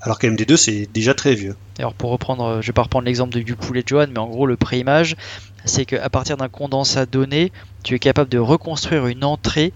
Alors 0.00 0.18
que 0.18 0.26
MD2, 0.26 0.56
c'est 0.56 0.86
déjà 0.92 1.14
très 1.14 1.34
vieux. 1.34 1.56
Alors 1.78 1.94
pour 1.94 2.10
reprendre, 2.10 2.44
euh, 2.44 2.60
je 2.60 2.66
vais 2.66 2.72
pas 2.72 2.82
reprendre 2.82 3.06
l'exemple 3.06 3.38
du 3.42 3.56
poulet 3.56 3.82
de 3.82 3.88
Johan, 3.88 4.06
mais 4.10 4.18
en 4.18 4.28
gros, 4.28 4.46
le 4.46 4.56
pré-image, 4.56 5.16
c'est 5.64 5.86
qu'à 5.86 6.10
partir 6.10 6.36
d'un 6.36 6.48
condensat 6.48 7.06
donné, 7.06 7.52
tu 7.82 7.94
es 7.94 7.98
capable 7.98 8.30
de 8.30 8.38
reconstruire 8.38 9.06
une 9.06 9.24
entrée 9.24 9.72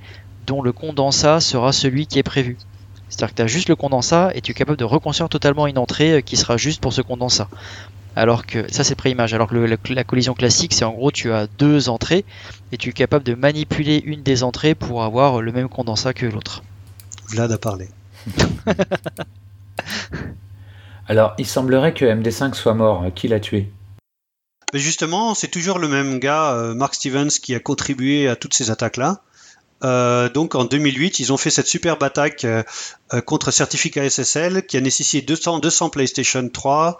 dont 0.47 0.62
le 0.62 0.73
condensat 0.73 1.40
sera 1.40 1.73
celui 1.73 2.07
qui 2.07 2.18
est 2.18 2.23
prévu. 2.23 2.59
C'est-à-dire 3.09 3.30
que 3.30 3.37
tu 3.37 3.42
as 3.42 3.47
juste 3.47 3.68
le 3.71 3.76
condensat 3.76 4.30
et 4.35 4.42
tu 4.42 4.50
es 4.50 4.54
capable 4.54 4.76
de 4.76 4.85
reconstruire 4.85 5.30
totalement 5.30 5.66
une 5.66 5.78
entrée 5.78 6.23
qui 6.23 6.37
sera 6.37 6.59
juste 6.59 6.80
pour 6.83 6.92
ce 6.92 7.00
condensat. 7.00 7.49
Alors 8.18 8.46
que 8.46 8.70
ça 8.72 8.82
c'est 8.82 8.96
pré-image. 8.96 9.32
Alors 9.32 9.48
que 9.48 9.54
la 9.92 10.04
collision 10.04 10.34
classique, 10.34 10.75
c'est 10.75 10.84
en 10.84 10.92
gros 10.92 11.12
tu 11.12 11.32
as 11.32 11.46
deux 11.46 11.88
entrées 11.88 12.25
et 12.72 12.76
tu 12.76 12.90
es 12.90 12.92
capable 12.92 13.25
de 13.25 13.34
manipuler 13.34 14.02
une 14.04 14.22
des 14.22 14.42
entrées 14.42 14.75
pour 14.75 15.04
avoir 15.04 15.40
le 15.40 15.52
même 15.52 15.68
condensat 15.68 16.12
que 16.14 16.26
l'autre. 16.26 16.62
Vlad 17.28 17.52
a 17.52 17.58
parlé. 17.58 17.88
Alors, 21.08 21.34
il 21.38 21.46
semblerait 21.46 21.94
que 21.94 22.04
MD5 22.04 22.54
soit 22.54 22.75
mort. 22.75 23.06
Qui 23.14 23.28
l'a 23.28 23.40
tué? 23.40 23.70
Mais 24.75 24.78
Justement, 24.78 25.34
c'est 25.34 25.48
toujours 25.48 25.78
le 25.78 25.88
même 25.88 26.18
gars, 26.18 26.52
euh, 26.52 26.75
Mark 26.75 26.94
Stevens, 26.94 27.30
qui 27.30 27.54
a 27.54 27.60
contribué 27.60 28.28
à 28.28 28.37
toutes 28.37 28.52
ces 28.52 28.70
attaques-là. 28.70 29.22
Euh, 29.84 30.28
donc 30.28 30.54
en 30.54 30.64
2008, 30.64 31.20
ils 31.20 31.32
ont 31.32 31.37
fait 31.37 31.50
cette 31.50 31.68
superbe 31.68 32.02
attaque 32.02 32.44
euh, 32.44 32.62
contre 33.26 33.50
certificat 33.50 34.08
SSL 34.08 34.66
qui 34.66 34.76
a 34.76 34.80
nécessité 34.80 35.22
200, 35.22 35.60
200 35.60 35.90
PlayStation 35.90 36.48
3, 36.48 36.98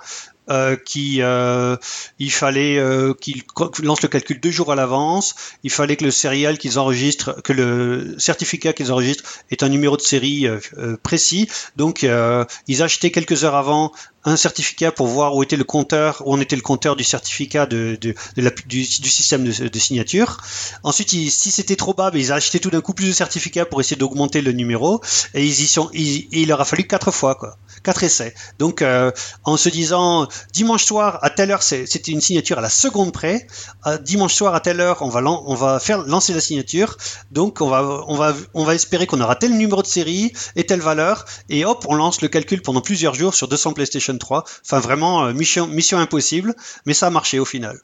euh, 0.51 0.77
qui 0.77 1.21
euh, 1.21 1.77
il 2.19 2.33
fallait 2.33 2.79
euh, 2.79 3.13
qu'ils 3.13 3.43
lancent 3.83 4.01
le 4.01 4.09
calcul 4.09 4.41
deux 4.41 4.51
jours 4.51 4.73
à 4.73 4.75
l'avance. 4.75 5.35
Il 5.63 5.71
fallait 5.71 5.97
que 5.97 6.05
le 6.05 6.11
serial 6.11 6.57
qu'ils 6.57 6.79
enregistrent, 6.79 7.43
que 7.43 7.53
le 7.53 8.15
certificat 8.19 8.73
qu'ils 8.73 8.91
enregistrent 8.91 9.25
est 9.51 9.63
un 9.63 9.69
numéro 9.69 9.99
de 9.99 10.03
série 10.03 10.47
précis. 11.03 11.51
Donc 11.77 12.07
ils 12.67 12.83
achetaient 12.83 13.11
quelques 13.11 13.45
heures 13.45 13.57
avant 13.57 13.93
un 14.25 14.37
certificat 14.37 14.93
pour 14.93 15.07
voir 15.07 15.35
où 15.35 15.43
était 15.43 15.57
le 15.57 15.65
compteur, 15.65 16.23
où 16.27 16.33
en 16.33 16.41
était 16.41 16.57
le 16.57 16.63
compteur 16.63 16.97
du 16.97 17.05
certificat 17.05 17.67
de, 17.67 17.99
de, 18.01 18.15
du, 18.67 18.85
système 18.85 19.45
de, 19.45 19.79
signature. 19.79 20.39
Ensuite, 20.83 21.13
ils, 21.13 21.31
si 21.31 21.51
c'était 21.51 21.77
trop 21.77 21.95
bas, 21.95 22.11
ben, 22.11 22.19
ils 22.19 22.33
achetaient 22.33 22.59
tout 22.59 22.71
d'un 22.71 22.81
coup 22.81 22.95
plus 22.95 23.07
de 23.07 23.13
certificats 23.13 23.65
pour 23.65 23.81
essayer 23.81 23.97
d'augmenter 23.97 24.43
le 24.43 24.53
numéro. 24.53 25.01
Et 25.35 25.45
ils 25.45 25.61
y 25.63 25.67
sont, 25.67 25.91
il 25.99 26.49
leur 26.49 26.61
a 26.61 26.65
fallu 26.65 26.87
quatre 26.87 27.11
fois, 27.11 27.35
quoi, 27.35 27.57
quatre 27.83 28.03
essais. 28.05 28.35
Donc, 28.59 28.83
euh, 28.83 29.11
en 29.45 29.57
se 29.57 29.69
disant 29.69 30.29
dimanche 30.53 30.85
soir 30.85 31.19
à 31.23 31.31
telle 31.31 31.51
heure, 31.51 31.63
c'était 31.63 32.13
une 32.13 32.21
signature 32.21 32.59
à 32.59 32.61
la 32.61 32.69
seconde 32.69 33.13
près. 33.13 33.47
À 33.83 33.99
dimanche 33.99 34.35
soir 34.35 34.55
à 34.55 34.61
telle 34.61 34.81
heure, 34.81 35.03
on 35.03 35.09
va, 35.09 35.81
faire 35.81 35.99
lancer 36.03 36.33
la 36.33 36.41
signature. 36.41 36.97
Donc, 37.31 37.61
on 37.61 37.69
va, 37.69 38.75
espérer 38.75 39.07
qu'on 39.07 39.21
aura 39.21 39.37
tel 39.37 39.57
numéro 39.57 39.83
de 39.83 39.87
série 39.87 40.33
et 40.57 40.67
telle 40.67 40.81
valeur. 40.81 41.25
Et 41.49 41.65
hop, 41.65 41.85
on 41.89 41.95
lance 41.95 42.21
le 42.21 42.29
calcul 42.29 42.63
pendant 42.63 42.81
plusieurs 42.81 43.15
jours 43.15 43.35
sur 43.35 43.49
200 43.49 43.73
PlayStation 43.73 44.17
3. 44.17 44.45
Enfin, 44.65 44.81
vraiment, 44.81 45.27
euh, 45.27 45.33
mission, 45.33 45.99
impossible, 45.99 46.55
mais 46.87 46.95
ça 46.95 47.07
a 47.07 47.11
marché 47.11 47.39
au 47.39 47.45
final. 47.45 47.81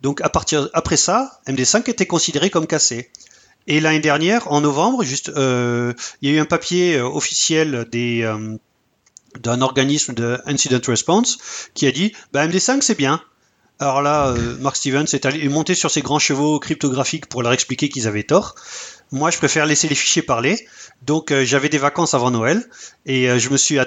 Donc, 0.00 0.20
après 0.22 0.96
ça, 0.96 1.40
MD5 1.46 1.88
était 1.88 2.06
considéré 2.06 2.50
comme 2.50 2.66
cassé. 2.66 3.10
Et 3.66 3.80
l'année 3.80 4.00
dernière, 4.00 4.50
en 4.50 4.60
novembre, 4.60 5.04
juste, 5.04 5.30
euh, 5.30 5.92
il 6.20 6.30
y 6.30 6.32
a 6.32 6.36
eu 6.36 6.40
un 6.40 6.46
papier 6.46 6.96
euh, 6.96 7.04
officiel 7.04 7.86
des, 7.90 8.28
d'un 9.40 9.60
organisme 9.60 10.14
de 10.14 10.40
Incident 10.46 10.80
Response 10.86 11.38
qui 11.74 11.86
a 11.86 11.92
dit 11.92 12.12
bah, 12.32 12.46
MD5 12.46 12.80
c'est 12.82 12.98
bien. 12.98 13.22
Alors 13.78 14.00
là, 14.00 14.32
Mark 14.60 14.76
Stevens 14.76 15.06
est, 15.12 15.26
allé, 15.26 15.44
est 15.44 15.48
monté 15.48 15.74
sur 15.74 15.90
ses 15.90 16.02
grands 16.02 16.20
chevaux 16.20 16.60
cryptographiques 16.60 17.26
pour 17.26 17.42
leur 17.42 17.52
expliquer 17.52 17.88
qu'ils 17.88 18.06
avaient 18.06 18.22
tort. 18.22 18.54
Moi, 19.12 19.30
je 19.30 19.36
préfère 19.36 19.66
laisser 19.66 19.88
les 19.88 19.94
fichiers 19.94 20.22
parler. 20.22 20.66
Donc, 21.02 21.30
euh, 21.30 21.44
j'avais 21.44 21.68
des 21.68 21.76
vacances 21.76 22.14
avant 22.14 22.30
Noël 22.30 22.64
et 23.04 23.28
euh, 23.28 23.38
je 23.38 23.50
me 23.50 23.58
suis 23.58 23.78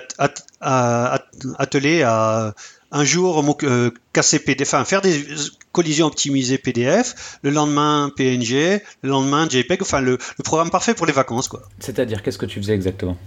attelé 0.61 2.03
à 2.03 2.53
un 2.95 3.03
jour 3.03 3.43
euh, 3.63 3.91
casser 4.13 4.39
PDF, 4.39 4.73
enfin 4.73 4.85
faire 4.85 5.01
des 5.01 5.25
collisions 5.73 6.07
optimisées 6.07 6.57
PDF, 6.57 7.37
le 7.41 7.49
lendemain 7.49 8.09
PNG, 8.15 8.81
le 9.01 9.09
lendemain 9.09 9.49
JPEG, 9.49 9.81
enfin 9.81 9.99
le, 9.99 10.17
programme 10.45 10.69
parfait 10.69 10.93
pour 10.93 11.05
les 11.05 11.11
vacances, 11.11 11.49
quoi. 11.49 11.63
C'est-à-dire, 11.79 12.23
qu'est-ce 12.23 12.37
que 12.37 12.45
tu 12.45 12.61
faisais 12.61 12.73
exactement? 12.73 13.17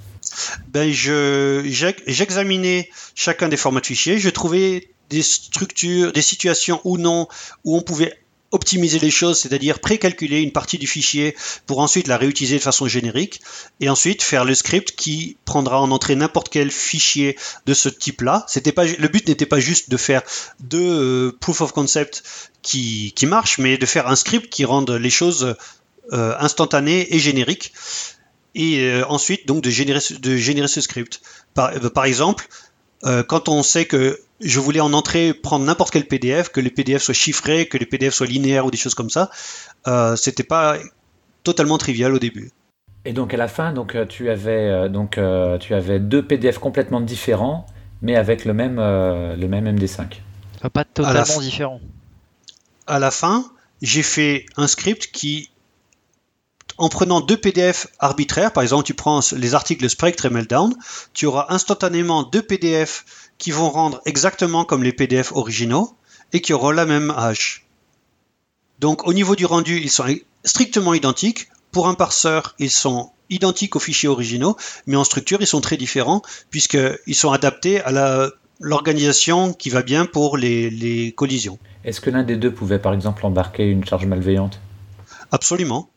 Ben, 0.69 0.91
je 0.91 1.63
j'examinais 2.07 2.89
chacun 3.15 3.49
des 3.49 3.59
formats 3.59 3.81
de 3.81 3.87
fichiers, 3.87 4.19
je 4.19 4.31
trouvais 4.31 4.89
des 5.11 5.23
structures, 5.23 6.13
des 6.13 6.23
situations 6.23 6.81
ou 6.85 6.97
non 6.97 7.29
où 7.65 7.77
on 7.77 7.83
pouvait 7.83 8.15
optimiser 8.51 8.99
les 8.99 9.11
choses, 9.11 9.41
c'est-à-dire 9.41 9.79
précalculer 9.79 10.41
une 10.41 10.53
partie 10.53 10.79
du 10.79 10.87
fichier 10.87 11.37
pour 11.67 11.81
ensuite 11.81 12.07
la 12.07 12.17
réutiliser 12.17 12.57
de 12.57 12.63
façon 12.63 12.87
générique, 12.87 13.41
et 13.81 13.89
ensuite 13.89 14.23
faire 14.23 14.45
le 14.45 14.55
script 14.55 14.93
qui 14.97 15.37
prendra 15.45 15.81
en 15.81 15.91
entrée 15.91 16.17
n'importe 16.17 16.49
quel 16.49 16.71
fichier 16.71 17.37
de 17.67 17.75
ce 17.75 17.89
type-là. 17.89 18.47
Le 18.55 19.09
but 19.09 19.29
n'était 19.29 19.47
pas 19.47 19.61
juste 19.61 19.91
de 19.91 19.97
faire 19.97 20.23
deux 20.61 20.79
euh, 20.79 21.37
proof 21.39 21.61
of 21.61 21.73
concept 21.73 22.23
qui, 22.63 23.15
marchent, 23.23 23.59
mais 23.59 23.77
de 23.77 23.87
faire 23.87 24.09
un 24.09 24.17
script 24.17 24.51
qui 24.51 24.65
rende 24.65 24.91
les 24.91 25.11
choses 25.11 25.55
euh, 26.13 26.35
instantanées 26.39 27.15
et 27.15 27.19
génériques, 27.19 27.73
et 28.55 28.81
euh, 28.81 29.05
ensuite 29.09 29.47
donc 29.47 29.63
de 29.63 29.71
générer 29.71 30.01
ce 30.01 30.81
script. 30.81 31.21
Par 31.55 32.05
exemple, 32.05 32.49
quand 33.03 33.49
on 33.49 33.63
sait 33.63 33.85
que 33.85 34.21
je 34.41 34.61
voulais 34.61 34.81
en 34.81 34.93
entrée 34.93 35.35
prendre 35.35 35.65
n'importe 35.65 35.93
quel 35.93 36.07
PDF, 36.07 36.51
que 36.51 36.61
les 36.61 36.71
PDF 36.71 37.03
soient 37.03 37.15
chiffrés, 37.15 37.67
que 37.67 37.79
les 37.79 37.87
PDF 37.87 38.15
soient 38.15 38.27
linéaires 38.27 38.67
ou 38.67 38.71
des 38.71 38.77
choses 38.77 38.95
comme 38.95 39.11
ça. 39.11 39.31
Euh, 39.87 40.17
C'était 40.17 40.43
pas 40.45 40.77
totalement 41.43 41.79
trivial 41.79 42.15
au 42.15 42.19
début. 42.19 42.53
Et 43.05 43.13
donc 43.13 43.33
à 43.33 43.37
la 43.37 43.49
fin, 43.49 43.73
donc 43.73 43.95
euh, 43.95 44.05
tu 44.07 44.29
avais 44.29 44.69
euh, 44.69 44.89
donc 44.89 45.19
euh, 45.19 45.57
tu 45.59 45.75
avais 45.75 45.99
deux 45.99 46.23
PDF 46.23 46.59
complètement 46.59 47.01
différents, 47.01 47.65
mais 48.03 48.17
avec 48.17 48.45
le 48.45 48.53
même 48.53 48.77
le 48.77 49.47
même 49.47 49.65
MD5. 49.67 50.21
Pas 50.73 50.85
totalement 50.85 51.41
différent. 51.41 51.81
À 52.87 52.99
la 52.99 53.11
fin, 53.11 53.45
j'ai 53.81 54.03
fait 54.03 54.45
un 54.57 54.67
script 54.67 55.11
qui 55.13 55.51
en 56.77 56.89
prenant 56.89 57.21
deux 57.21 57.37
PDF 57.37 57.87
arbitraires, 57.99 58.53
par 58.53 58.63
exemple 58.63 58.85
tu 58.85 58.95
prends 58.95 59.21
les 59.35 59.55
articles 59.55 59.89
Spectre 59.89 60.27
et 60.27 60.31
Meltdown, 60.31 60.75
tu 61.15 61.27
auras 61.27 61.47
instantanément 61.49 62.25
deux 62.25 62.43
PDF 62.43 63.05
qui 63.39 63.51
vont 63.51 63.71
rendre 63.71 64.01
exactement 64.05 64.65
comme 64.65 64.83
les 64.83 64.93
PDF 64.93 65.33
originaux 65.33 65.95
et 66.33 66.41
qui 66.41 66.53
auront 66.53 66.71
la 66.71 66.87
même 66.87 67.13
hash. 67.17 67.65
Donc 68.81 69.07
au 69.07 69.13
niveau 69.13 69.37
du 69.37 69.47
rendu, 69.47 69.79
ils 69.79 69.91
sont 69.91 70.05
strictement 70.45 70.95
identiques. 70.95 71.49
Pour 71.73 71.89
un 71.89 71.95
parseur, 71.95 72.55
ils 72.59 72.71
sont 72.71 73.11
identiques 73.31 73.77
aux 73.77 73.81
fichiers 73.81 74.09
originaux, 74.09 74.57
mais 74.87 74.97
en 74.97 75.05
structure, 75.05 75.41
ils 75.41 75.47
sont 75.47 75.61
très 75.61 75.77
différents 75.77 76.23
puisqu'ils 76.51 77.15
sont 77.15 77.33
adaptés 77.33 77.81
à 77.81 78.31
l'organisation 78.61 79.53
qui 79.53 79.71
va 79.71 79.83
bien 79.83 80.07
pour 80.07 80.37
les, 80.37 80.71
les 80.71 81.13
collisions. 81.13 81.59
Est-ce 81.85 82.01
que 82.01 82.11
l'un 82.11 82.23
des 82.23 82.37
deux 82.37 82.53
pouvait 82.53 82.79
par 82.79 82.95
exemple 82.95 83.25
embarquer 83.25 83.71
une 83.71 83.85
charge 83.85 84.07
malveillante? 84.07 84.61
Absolument. 85.31 85.91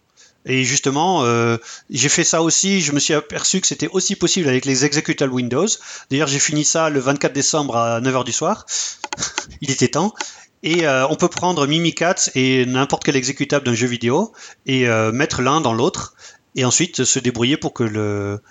Et 0.45 0.63
justement, 0.63 1.23
euh, 1.23 1.57
j'ai 1.89 2.09
fait 2.09 2.23
ça 2.23 2.41
aussi. 2.41 2.81
Je 2.81 2.91
me 2.93 2.99
suis 2.99 3.13
aperçu 3.13 3.61
que 3.61 3.67
c'était 3.67 3.87
aussi 3.89 4.15
possible 4.15 4.47
avec 4.47 4.65
les 4.65 4.85
executables 4.85 5.33
Windows. 5.33 5.67
D'ailleurs, 6.09 6.27
j'ai 6.27 6.39
fini 6.39 6.65
ça 6.65 6.89
le 6.89 6.99
24 6.99 7.33
décembre 7.33 7.77
à 7.77 8.01
9h 8.01 8.23
du 8.23 8.31
soir. 8.31 8.65
Il 9.61 9.69
était 9.71 9.89
temps. 9.89 10.13
Et 10.63 10.85
euh, 10.85 11.07
on 11.07 11.15
peut 11.15 11.27
prendre 11.27 11.65
Mimikatz 11.65 12.31
et 12.35 12.65
n'importe 12.65 13.03
quel 13.03 13.15
exécutable 13.15 13.65
d'un 13.65 13.73
jeu 13.73 13.87
vidéo 13.87 14.31
et 14.67 14.87
euh, 14.87 15.11
mettre 15.11 15.41
l'un 15.41 15.59
dans 15.59 15.73
l'autre 15.73 16.13
et 16.55 16.65
ensuite 16.65 17.03
se 17.03 17.19
débrouiller 17.19 17.57
pour 17.57 17.73
que 17.73 17.83
le 17.83 18.41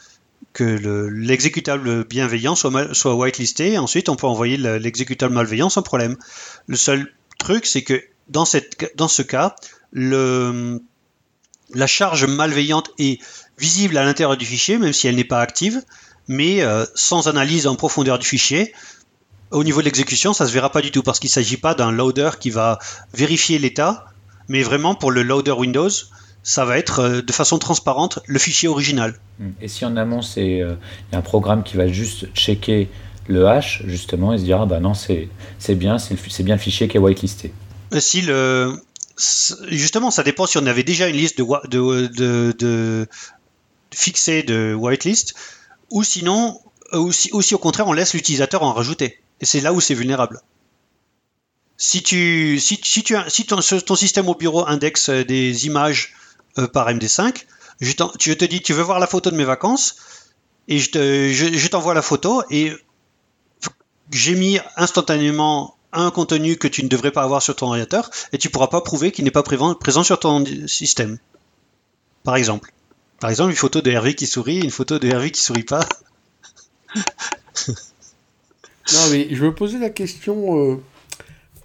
que 0.53 0.65
l'exécutable 1.13 2.05
bienveillant 2.05 2.57
soit, 2.57 2.93
soit 2.95 3.15
whitelisté. 3.15 3.75
Et 3.75 3.79
ensuite, 3.79 4.09
on 4.09 4.17
peut 4.17 4.27
envoyer 4.27 4.57
l'exécutable 4.57 5.35
malveillant 5.35 5.69
sans 5.69 5.83
problème. 5.83 6.17
Le 6.67 6.77
seul 6.77 7.13
truc, 7.39 7.67
c'est 7.67 7.83
que 7.83 8.03
dans, 8.29 8.45
cette, 8.45 8.97
dans 8.97 9.07
ce 9.07 9.23
cas, 9.23 9.55
le, 9.93 10.81
la 11.75 11.87
charge 11.87 12.25
malveillante 12.25 12.91
est 12.99 13.21
visible 13.59 13.97
à 13.97 14.05
l'intérieur 14.05 14.37
du 14.37 14.47
fichier, 14.47 14.79
même 14.79 14.93
si 14.93 15.07
elle 15.07 15.17
n'est 15.17 15.25
pas 15.25 15.41
active, 15.41 15.83
mais 16.29 16.63
euh, 16.63 16.85
sans 16.95 17.29
analyse 17.29 17.67
en 17.67 17.77
profondeur 17.77 18.19
du 18.19 18.27
fichier, 18.27 18.73
au 19.51 19.65
niveau 19.65 19.81
de 19.81 19.87
l'exécution, 19.87 20.33
ça 20.33 20.45
ne 20.45 20.49
se 20.49 20.55
verra 20.55 20.71
pas 20.71 20.81
du 20.81 20.91
tout, 20.91 21.03
parce 21.03 21.19
qu'il 21.19 21.29
ne 21.29 21.33
s'agit 21.33 21.57
pas 21.57 21.75
d'un 21.75 21.91
loader 21.91 22.31
qui 22.39 22.51
va 22.51 22.79
vérifier 23.13 23.59
l'état, 23.59 24.07
mais 24.49 24.63
vraiment 24.63 24.95
pour 24.95 25.11
le 25.11 25.23
loader 25.23 25.53
Windows, 25.53 25.91
ça 26.43 26.65
va 26.65 26.79
être 26.79 27.01
euh, 27.01 27.23
de 27.23 27.33
façon 27.33 27.59
transparente 27.59 28.21
le 28.27 28.39
fichier 28.39 28.69
original. 28.69 29.15
Et 29.61 29.69
si 29.69 29.85
en 29.85 29.97
amont, 29.97 30.23
c'est 30.23 30.61
euh, 30.61 30.75
un 31.13 31.21
programme 31.21 31.63
qui 31.63 31.77
va 31.77 31.89
juste 31.89 32.33
checker 32.35 32.89
le 33.29 33.47
hash, 33.47 33.83
justement, 33.87 34.33
et 34.33 34.39
se 34.39 34.45
dira, 34.45 34.67
bah 34.67 34.81
non, 34.81 34.95
c'est 34.95 35.29
bien, 35.71 35.99
c'est 35.99 36.43
bien 36.43 36.55
le 36.55 36.61
fichier 36.61 36.89
qui 36.89 36.97
est 36.97 37.01
whitelisté. 37.01 37.53
Si 37.99 38.23
le, 38.23 38.81
justement, 39.69 40.11
ça 40.11 40.23
dépend 40.23 40.47
si 40.47 40.59
on 40.59 40.67
avait 40.67 40.83
déjà 40.83 41.09
une 41.09 41.17
liste 41.17 41.39
de, 41.39 42.07
de, 42.53 43.07
fixée 43.93 44.43
de 44.43 44.75
whitelist, 44.75 45.35
ou 45.91 46.05
sinon, 46.05 46.61
ou 46.93 47.13
si, 47.13 47.31
au 47.33 47.59
contraire 47.59 47.87
on 47.89 47.93
laisse 47.93 48.15
l'utilisateur 48.15 48.63
en 48.63 48.73
rajouter. 48.73 49.21
Et 49.41 49.45
c'est 49.45 49.61
là 49.61 49.73
où 49.73 49.81
c'est 49.81 49.95
vulnérable. 49.95 50.41
Si 51.77 52.03
tu, 52.03 52.61
si, 52.61 52.79
si 52.83 53.03
tu, 53.03 53.17
si 53.29 53.47
ton, 53.47 53.61
système 53.97 54.29
au 54.29 54.35
bureau 54.35 54.67
indexe 54.67 55.09
des 55.09 55.67
images 55.67 56.15
euh, 56.59 56.67
par 56.67 56.89
MD5, 56.91 57.47
je, 57.81 57.93
je, 58.21 58.33
te 58.35 58.45
dis, 58.45 58.61
tu 58.61 58.75
veux 58.75 58.83
voir 58.83 58.99
la 58.99 59.07
photo 59.07 59.31
de 59.31 59.37
mes 59.37 59.45
vacances, 59.45 59.97
et 60.69 60.79
je 60.79 61.69
t'envoie 61.69 61.95
la 61.95 62.03
photo, 62.03 62.43
et 62.51 62.73
j'ai 64.13 64.35
mis 64.35 64.59
instantanément 64.77 65.77
un 65.93 66.11
contenu 66.11 66.57
que 66.57 66.69
tu 66.69 66.85
ne 66.85 66.89
devrais 66.89 67.11
pas 67.11 67.23
avoir 67.23 67.43
sur 67.43 67.57
ton 67.57 67.67
ordinateur 67.67 68.11
et 68.33 68.39
tu 68.39 68.51
pourras 68.51 68.69
pas 68.69 68.81
prouver 68.81 69.13
qu'il 69.13 69.25
n'est 69.25 69.31
pas 69.31 69.43
présent 69.43 70.03
sur 70.03 70.19
ton 70.19 70.45
système. 70.67 71.19
Par 72.23 72.37
exemple. 72.37 72.73
Par 73.21 73.31
exemple, 73.31 73.51
une 73.51 73.57
photo 73.57 73.83
de 73.83 73.91
Hervé 73.91 74.15
qui 74.15 74.27
sourit, 74.27 74.61
une 74.61 74.71
photo 74.71 74.99
de 74.99 75.07
Hervé 75.07 75.31
qui 75.31 75.43
sourit 75.43 75.63
pas. 75.63 75.87
non, 77.69 77.75
mais 79.11 79.35
je 79.35 79.45
me 79.45 79.55
posais 79.55 79.79
la 79.79 79.91
question 79.91 80.73
euh, 80.73 80.83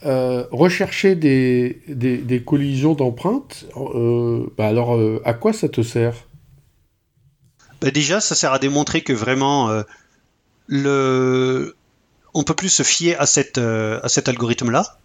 euh, 0.05 0.45
rechercher 0.51 1.15
des, 1.15 1.81
des, 1.87 2.43
collisions 2.43 2.93
d'empreintes, 2.93 3.65
euh, 3.77 4.45
bah 4.57 4.67
alors 4.67 4.99
à 5.23 5.33
quoi 5.33 5.53
ça 5.53 5.69
te 5.69 5.81
sert? 5.81 6.15
Bah 7.81 7.91
Déjà, 7.91 8.19
ça 8.19 8.35
sert 8.35 8.51
à 8.51 8.59
démontrer 8.59 9.01
que 9.01 9.13
vraiment 9.13 9.83
le 10.67 11.75
on 12.35 12.43
peut 12.43 12.53
plus 12.53 12.69
se 12.69 12.83
fier 12.83 13.15
à, 13.19 13.25
euh, 13.57 13.99
cet 14.07 14.29
algorithme-là. 14.29 14.97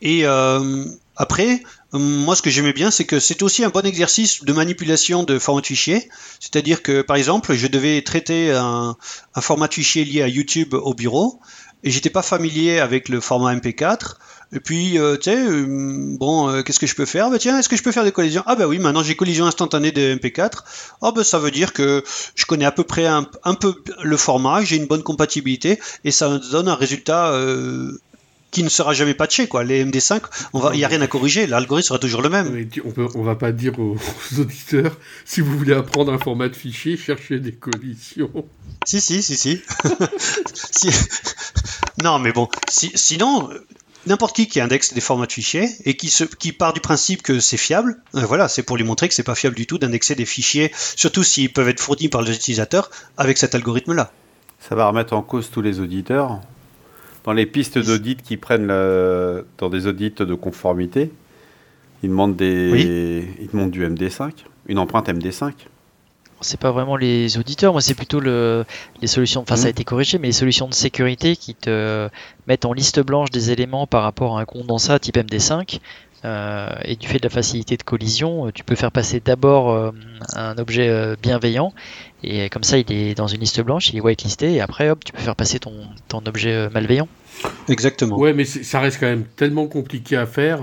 Et 0.00 0.24
euh, 0.24 0.84
après, 1.16 1.60
moi, 1.92 2.36
ce 2.36 2.42
que 2.42 2.50
j'aimais 2.50 2.72
bien, 2.72 2.92
c'est 2.92 3.04
que 3.04 3.18
c'est 3.18 3.42
aussi 3.42 3.64
un 3.64 3.68
bon 3.68 3.84
exercice 3.84 4.44
de 4.44 4.52
manipulation 4.52 5.24
de 5.24 5.40
format 5.40 5.60
de 5.60 5.66
fichier. 5.66 6.08
C'est-à-dire 6.38 6.84
que, 6.84 7.02
par 7.02 7.16
exemple, 7.16 7.52
je 7.52 7.66
devais 7.66 8.00
traiter 8.02 8.52
un 8.52 8.96
format 9.40 9.66
de 9.66 9.74
fichier 9.74 10.04
lié 10.04 10.22
à 10.22 10.28
YouTube 10.28 10.74
au 10.74 10.94
bureau 10.94 11.40
et 11.84 11.90
j'étais 11.90 12.10
pas 12.10 12.22
familier 12.22 12.78
avec 12.80 13.08
le 13.08 13.20
format 13.20 13.54
MP4. 13.54 14.16
Et 14.52 14.60
puis, 14.60 14.98
euh, 14.98 15.16
tu 15.16 15.24
sais, 15.24 15.36
euh, 15.36 16.16
bon, 16.18 16.48
euh, 16.48 16.62
qu'est-ce 16.62 16.80
que 16.80 16.86
je 16.86 16.94
peux 16.94 17.04
faire? 17.04 17.30
Bah 17.30 17.38
tiens, 17.38 17.58
est-ce 17.58 17.68
que 17.68 17.76
je 17.76 17.82
peux 17.82 17.92
faire 17.92 18.04
des 18.04 18.12
collisions? 18.12 18.42
Ah 18.46 18.56
bah 18.56 18.66
oui, 18.66 18.78
maintenant 18.78 19.02
j'ai 19.02 19.14
collision 19.14 19.44
instantanée 19.44 19.92
de 19.92 20.14
MP4. 20.14 20.64
Ah 21.02 21.12
bah 21.12 21.22
ça 21.22 21.38
veut 21.38 21.50
dire 21.50 21.74
que 21.74 22.02
je 22.34 22.46
connais 22.46 22.64
à 22.64 22.72
peu 22.72 22.84
près 22.84 23.04
un, 23.04 23.24
peu 23.54 23.74
le 24.02 24.16
format, 24.16 24.64
j'ai 24.64 24.76
une 24.76 24.86
bonne 24.86 25.02
compatibilité, 25.02 25.78
et 26.04 26.10
ça 26.10 26.38
donne 26.50 26.68
un 26.68 26.74
résultat 26.74 27.38
qui 28.50 28.62
ne 28.62 28.68
sera 28.68 28.94
jamais 28.94 29.14
patché 29.14 29.46
quoi. 29.46 29.64
Les 29.64 29.84
MD5, 29.84 30.22
il 30.72 30.78
n'y 30.78 30.84
a 30.84 30.88
rien 30.88 31.00
à 31.00 31.06
corriger, 31.06 31.46
l'algorithme 31.46 31.88
sera 31.88 31.98
toujours 31.98 32.22
le 32.22 32.28
même. 32.28 32.68
on 32.84 32.90
peut, 32.90 33.08
on 33.14 33.22
va 33.22 33.34
pas 33.34 33.52
dire 33.52 33.78
aux, 33.78 33.96
auditeurs 34.38 34.96
si 35.24 35.40
vous 35.40 35.56
voulez 35.56 35.74
apprendre 35.74 36.12
un 36.12 36.18
format 36.18 36.48
de 36.48 36.56
fichier, 36.56 36.96
cherchez 36.96 37.40
des 37.40 37.52
collisions. 37.52 38.46
Si 38.86 39.00
si 39.00 39.22
si 39.22 39.36
si. 39.36 39.62
Non 42.02 42.18
mais 42.20 42.32
bon, 42.32 42.48
sinon 42.68 43.50
n'importe 44.06 44.36
qui 44.36 44.48
qui 44.48 44.60
indexe 44.60 44.94
des 44.94 45.00
formats 45.00 45.26
de 45.26 45.32
fichiers 45.32 45.68
et 45.84 45.96
qui, 45.96 46.08
se, 46.08 46.24
qui 46.24 46.52
part 46.52 46.72
du 46.72 46.80
principe 46.80 47.22
que 47.22 47.40
c'est 47.40 47.56
fiable, 47.56 48.00
euh, 48.14 48.24
voilà, 48.24 48.48
c'est 48.48 48.62
pour 48.62 48.76
lui 48.76 48.84
montrer 48.84 49.08
que 49.08 49.14
c'est 49.14 49.22
pas 49.22 49.34
fiable 49.34 49.56
du 49.56 49.66
tout 49.66 49.78
d'indexer 49.78 50.14
des 50.14 50.24
fichiers, 50.24 50.72
surtout 50.96 51.22
s'ils 51.22 51.52
peuvent 51.52 51.68
être 51.68 51.80
fournis 51.80 52.08
par 52.08 52.22
les 52.22 52.34
utilisateurs 52.34 52.90
avec 53.16 53.38
cet 53.38 53.54
algorithme-là. 53.54 54.12
Ça 54.60 54.74
va 54.74 54.86
remettre 54.86 55.12
en 55.12 55.22
cause 55.22 55.50
tous 55.50 55.62
les 55.62 55.80
auditeurs. 55.80 56.40
Dans 57.28 57.34
les 57.34 57.44
pistes 57.44 57.76
d'audit 57.78 58.22
qui 58.22 58.38
prennent 58.38 58.68
dans 58.68 59.68
des 59.68 59.86
audits 59.86 60.14
de 60.16 60.32
conformité, 60.32 61.12
ils 62.02 62.08
demandent, 62.08 62.36
des... 62.36 63.28
ils 63.38 63.48
demandent 63.48 63.70
du 63.70 63.86
MD5, 63.86 64.30
une 64.66 64.78
empreinte 64.78 65.10
MD5 65.10 65.52
c'est 66.40 66.60
pas 66.60 66.70
vraiment 66.70 66.96
les 66.96 67.36
auditeurs, 67.36 67.72
moi 67.72 67.80
c'est 67.80 67.94
plutôt 67.94 68.20
le, 68.20 68.64
les 69.00 69.08
solutions, 69.08 69.40
enfin 69.40 69.56
ça 69.56 69.64
a 69.64 69.66
mmh. 69.66 69.70
été 69.70 69.84
corrigé, 69.84 70.18
mais 70.18 70.28
les 70.28 70.32
solutions 70.32 70.68
de 70.68 70.74
sécurité 70.74 71.34
qui 71.34 71.54
te 71.54 72.08
mettent 72.46 72.64
en 72.64 72.72
liste 72.72 73.00
blanche 73.00 73.30
des 73.30 73.50
éléments 73.50 73.88
par 73.88 74.04
rapport 74.04 74.38
à 74.38 74.42
un 74.42 74.44
condensat 74.44 75.00
type 75.00 75.16
MD5. 75.16 75.80
Euh, 76.24 76.68
et 76.84 76.96
du 76.96 77.06
fait 77.06 77.18
de 77.18 77.24
la 77.24 77.30
facilité 77.30 77.76
de 77.76 77.82
collision, 77.84 78.46
euh, 78.46 78.52
tu 78.52 78.64
peux 78.64 78.74
faire 78.74 78.90
passer 78.90 79.20
d'abord 79.20 79.70
euh, 79.70 79.92
un 80.34 80.58
objet 80.58 81.14
bienveillant, 81.22 81.72
et 82.24 82.50
comme 82.50 82.64
ça 82.64 82.76
il 82.78 82.90
est 82.90 83.14
dans 83.14 83.28
une 83.28 83.40
liste 83.40 83.60
blanche, 83.60 83.90
il 83.90 83.96
est 83.96 84.00
whitelisté, 84.00 84.54
et 84.54 84.60
après 84.60 84.90
hop, 84.90 85.04
tu 85.04 85.12
peux 85.12 85.20
faire 85.20 85.36
passer 85.36 85.60
ton, 85.60 85.74
ton 86.08 86.24
objet 86.26 86.68
malveillant. 86.70 87.08
Exactement. 87.68 88.18
Ouais, 88.18 88.32
mais 88.32 88.44
ça 88.44 88.80
reste 88.80 88.98
quand 88.98 89.06
même 89.06 89.26
tellement 89.36 89.68
compliqué 89.68 90.16
à 90.16 90.26
faire. 90.26 90.60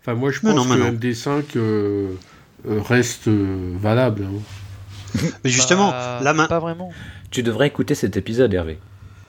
Enfin, 0.00 0.14
moi 0.14 0.30
je 0.30 0.40
pense 0.40 0.66
que 0.66 0.90
MD5 0.90 2.86
reste 2.88 3.28
valable. 3.28 4.24
Hein. 4.24 5.20
Mais 5.44 5.50
justement, 5.50 5.90
la 5.90 6.20
là 6.22 6.32
main. 6.32 6.46
Pas 6.46 6.60
vraiment. 6.60 6.90
Tu 7.30 7.42
devrais 7.42 7.66
écouter 7.66 7.94
cet 7.94 8.16
épisode, 8.16 8.54
Hervé. 8.54 8.78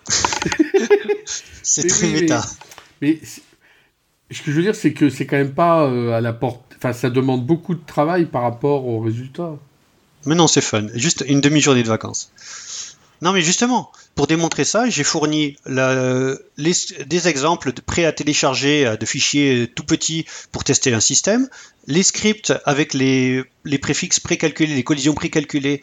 c'est 1.63 1.87
très 1.87 2.07
méta. 2.07 2.41
Mais, 3.01 3.19
ce 4.31 4.41
que 4.41 4.51
je 4.51 4.57
veux 4.57 4.63
dire, 4.63 4.75
c'est 4.75 4.93
que 4.93 5.09
c'est 5.09 5.25
quand 5.25 5.37
même 5.37 5.53
pas 5.53 5.85
euh, 5.85 6.13
à 6.13 6.21
la 6.21 6.33
porte. 6.33 6.61
Enfin, 6.77 6.93
ça 6.93 7.09
demande 7.09 7.45
beaucoup 7.45 7.75
de 7.75 7.85
travail 7.85 8.25
par 8.25 8.41
rapport 8.41 8.87
aux 8.87 8.99
résultats. 8.99 9.55
Mais 10.25 10.35
non, 10.35 10.47
c'est 10.47 10.61
fun. 10.61 10.87
Juste 10.95 11.23
une 11.27 11.41
demi-journée 11.41 11.83
de 11.83 11.87
vacances. 11.87 12.31
Non, 13.21 13.31
mais 13.31 13.41
justement, 13.41 13.91
pour 14.15 14.27
démontrer 14.27 14.65
ça, 14.65 14.89
j'ai 14.89 15.03
fourni 15.03 15.55
des 15.67 17.27
exemples 17.27 17.71
de 17.71 17.81
prêts 17.81 18.05
à 18.05 18.11
télécharger 18.11 18.85
euh, 18.85 18.97
de 18.97 19.05
fichiers 19.05 19.71
tout 19.73 19.85
petits 19.85 20.25
pour 20.51 20.63
tester 20.63 20.93
un 20.93 20.99
système, 20.99 21.47
les 21.87 22.03
scripts 22.03 22.53
avec 22.65 22.93
les, 22.93 23.43
les 23.63 23.77
préfixes 23.77 24.19
précalculés, 24.19 24.75
les 24.75 24.83
collisions 24.83 25.13
précalculées 25.13 25.81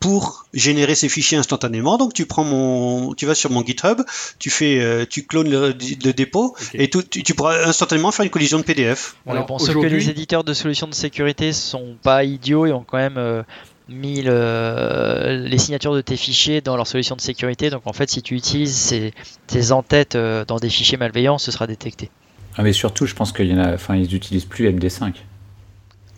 pour 0.00 0.46
générer 0.54 0.94
ces 0.94 1.10
fichiers 1.10 1.36
instantanément. 1.36 1.98
Donc 1.98 2.14
tu 2.14 2.24
prends 2.26 2.42
mon, 2.42 3.14
tu 3.14 3.26
vas 3.26 3.34
sur 3.34 3.50
mon 3.50 3.62
GitHub, 3.62 4.00
tu 4.38 4.48
fais, 4.48 4.80
euh, 4.80 5.04
tu 5.08 5.26
clones 5.26 5.50
le, 5.50 5.72
dépôt 5.74 6.56
et 6.72 6.88
tout, 6.88 7.02
tu, 7.02 7.34
pourras 7.34 7.66
instantanément 7.66 8.10
faire 8.10 8.24
une 8.24 8.30
collision 8.30 8.58
de 8.58 8.64
PDF. 8.64 9.16
Alors, 9.26 9.60
sauf 9.60 9.74
que 9.74 9.86
les 9.86 10.08
éditeurs 10.08 10.42
de 10.42 10.54
solutions 10.54 10.88
de 10.88 10.94
sécurité 10.94 11.52
sont 11.52 11.96
pas 12.02 12.24
idiots 12.24 12.66
et 12.66 12.72
ont 12.72 12.82
quand 12.82 12.96
même 12.96 13.18
euh, 13.18 13.42
mis 13.90 14.22
les 14.22 15.58
signatures 15.58 15.94
de 15.94 16.00
tes 16.00 16.16
fichiers 16.16 16.62
dans 16.62 16.76
leur 16.76 16.86
solution 16.86 17.14
de 17.14 17.20
sécurité. 17.20 17.68
Donc 17.68 17.82
en 17.84 17.92
fait, 17.92 18.08
si 18.08 18.22
tu 18.22 18.34
utilises 18.34 18.74
ces, 18.74 19.12
tes 19.46 19.70
entêtes 19.70 20.14
euh, 20.14 20.46
dans 20.46 20.56
des 20.56 20.70
fichiers 20.70 20.96
malveillants, 20.96 21.38
ce 21.38 21.52
sera 21.52 21.66
détecté. 21.66 22.10
Ah 22.56 22.62
mais 22.62 22.72
surtout, 22.72 23.06
je 23.06 23.14
pense 23.14 23.32
qu'il 23.32 23.46
y 23.46 23.54
en 23.54 23.58
a, 23.58 23.74
enfin, 23.74 23.96
ils 23.96 24.10
n'utilisent 24.10 24.46
plus 24.46 24.68
MD5. 24.68 25.12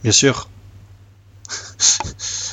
Bien 0.04 0.12
sûr. 0.12 0.48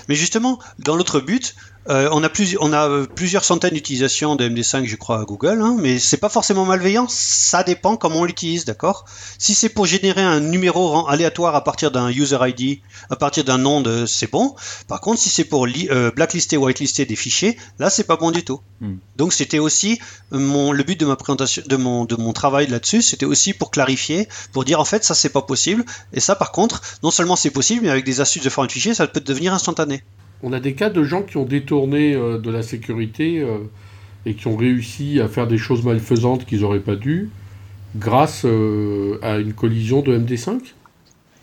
Mais 0.10 0.16
justement, 0.16 0.60
dans 0.80 0.96
l'autre 0.96 1.22
but, 1.22 1.56
euh, 1.90 2.08
on, 2.12 2.24
a 2.24 2.30
on, 2.60 2.72
a 2.72 2.88
euh, 2.88 3.06
plusieurs 3.08 3.44
centaines 3.44 3.74
d'utilisations 3.74 4.36
de 4.36 4.48
MD5, 4.48 4.86
je 4.86 4.96
crois, 4.96 5.22
à 5.22 5.24
Google, 5.24 5.60
hein, 5.62 5.76
mais 5.80 5.98
c'est 5.98 6.18
pas 6.18 6.30
forcément 6.30 6.66
malveillant. 6.66 7.08
Ça 7.10 7.64
dépend 7.64 7.98
comment 7.98 8.22
on 8.22 8.26
l'utilise, 8.26 8.66
d'accord? 8.66 9.06
Si 9.40 9.56
c'est 9.56 9.70
pour 9.70 9.88
générer 9.88 10.22
un 10.22 10.40
numéro 10.40 11.08
aléatoire 11.08 11.56
à 11.56 11.64
partir 11.64 11.90
d'un 11.90 12.10
user 12.10 12.38
ID, 12.42 12.80
à 13.10 13.16
partir 13.16 13.44
d'un 13.44 13.58
nom, 13.58 13.82
de, 13.82 14.06
c'est 14.06 14.30
bon. 14.30 14.56
Par 14.88 15.02
contre, 15.02 15.20
si 15.20 15.30
c'est 15.30 15.46
pour 15.46 15.66
euh, 15.66 16.12
blacklister, 16.12 16.58
whitelister 16.58 17.06
des 17.06 17.16
fichiers, 17.16 17.58
là, 17.80 17.90
c'est 17.90 18.04
pas 18.04 18.18
bon 18.18 18.30
du 18.30 18.44
tout. 18.44 18.60
Hmm. 18.82 18.98
Donc, 19.16 19.34
c'était 19.34 19.60
aussi 19.60 20.00
mon, 20.32 20.72
le 20.72 20.84
but 20.84 21.00
de 21.00 21.08
ma 21.08 21.16
présentation, 21.16 21.64
de 21.66 21.76
mon, 21.76 22.06
de 22.06 22.16
mon 22.16 22.34
travail 22.34 22.68
là-dessus, 22.68 23.02
c'était 23.02 23.26
aussi 23.26 23.54
pour 23.54 23.72
clarifier, 23.72 24.28
pour 24.54 24.64
dire 24.64 24.80
en 24.80 24.86
fait, 24.86 25.04
ça, 25.04 25.16
c'est 25.16 25.30
pas 25.30 25.42
possible. 25.42 25.84
Et 26.14 26.20
ça, 26.20 26.36
par 26.36 26.52
contre, 26.52 26.82
non 27.02 27.10
seulement 27.10 27.36
c'est 27.36 27.50
possible, 27.50 27.82
mais 27.84 27.90
avec 27.90 28.06
des 28.06 28.22
astuces 28.22 28.44
de 28.44 28.50
format 28.50 28.68
de 28.68 28.74
fichier, 28.74 28.94
ça 28.94 29.08
peut 29.08 29.22
devenir 29.22 29.56
instantané 29.56 30.04
on 30.44 30.54
a 30.54 30.60
des 30.60 30.74
cas 30.74 30.90
de 30.90 31.04
gens 31.04 31.24
qui 31.24 31.38
ont 31.38 31.46
détourné 31.46 32.14
euh, 32.14 32.38
de 32.38 32.50
la 32.50 32.64
sécurité 32.64 33.40
euh, 33.40 33.58
et 34.26 34.36
qui 34.36 34.48
ont 34.48 34.56
réussi 34.56 35.20
à 35.20 35.28
faire 35.28 35.48
des 35.48 35.58
choses 35.58 35.84
malfaisantes 35.84 36.46
qu'ils 36.46 36.62
n'auraient 36.62 36.80
pas 36.80 36.96
dû 36.96 37.30
grâce 37.96 38.44
euh, 38.46 39.20
à 39.22 39.38
une 39.38 39.54
collision 39.54 40.02
de 40.02 40.18
MD5 40.18 40.60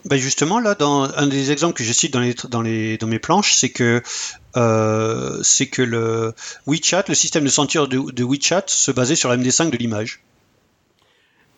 ben 0.05 0.19
justement, 0.19 0.61
là, 0.61 0.77
dans 0.77 1.03
un 1.17 1.27
des 1.27 1.51
exemples 1.51 1.75
que 1.75 1.83
je 1.83 1.93
cite 1.93 2.13
dans, 2.13 2.21
les, 2.21 2.33
dans, 2.49 2.63
les, 2.63 2.97
dans 2.97 3.09
mes 3.09 3.19
planches, 3.19 3.55
c'est 3.55 3.71
que, 3.71 4.01
c'est 5.43 5.67
que 5.67 5.83
le 5.83 6.33
WeChat, 6.69 7.07
le 7.09 7.17
système 7.17 7.43
de 7.43 7.49
ceinture 7.49 7.89
de, 7.89 8.23
WeChat, 8.23 8.63
se 8.69 8.93
basait 8.93 9.17
sur 9.17 9.29
la 9.29 9.37
MD5 9.37 9.71
de 9.71 9.77
l'image. 9.77 10.23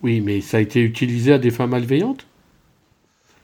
Oui, 0.01 0.19
mais 0.19 0.41
ça 0.41 0.57
a 0.57 0.61
été 0.61 0.81
utilisé 0.81 1.33
à 1.33 1.37
des 1.37 1.51
fins 1.51 1.67
malveillantes? 1.67 2.25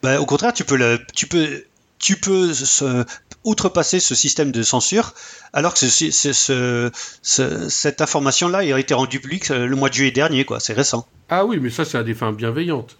Ben, 0.01 0.17
Au 0.17 0.25
contraire, 0.25 0.53
tu 0.53 0.63
peux, 0.63 0.75
le, 0.75 0.97
tu 1.13 1.27
peux 1.27 1.65
tu 1.99 2.17
peux 2.17 2.51
outrepasser 3.45 3.99
ce 3.99 4.15
système 4.15 4.51
de 4.51 4.63
censure, 4.63 5.13
alors 5.53 5.73
que 5.73 5.85
cette 7.21 8.01
information-là 8.01 8.57
a 8.59 8.79
été 8.79 8.93
rendue 8.93 9.19
publique 9.19 9.51
euh, 9.51 9.65
le 9.67 9.75
mois 9.75 9.89
de 9.89 9.93
juillet 9.93 10.11
dernier, 10.11 10.45
quoi. 10.45 10.59
C'est 10.59 10.73
récent. 10.73 11.07
Ah 11.29 11.45
oui, 11.45 11.59
mais 11.61 11.69
ça, 11.69 11.85
c'est 11.85 11.97
à 11.97 12.03
des 12.03 12.13
fins 12.13 12.33
bienveillantes. 12.33 12.97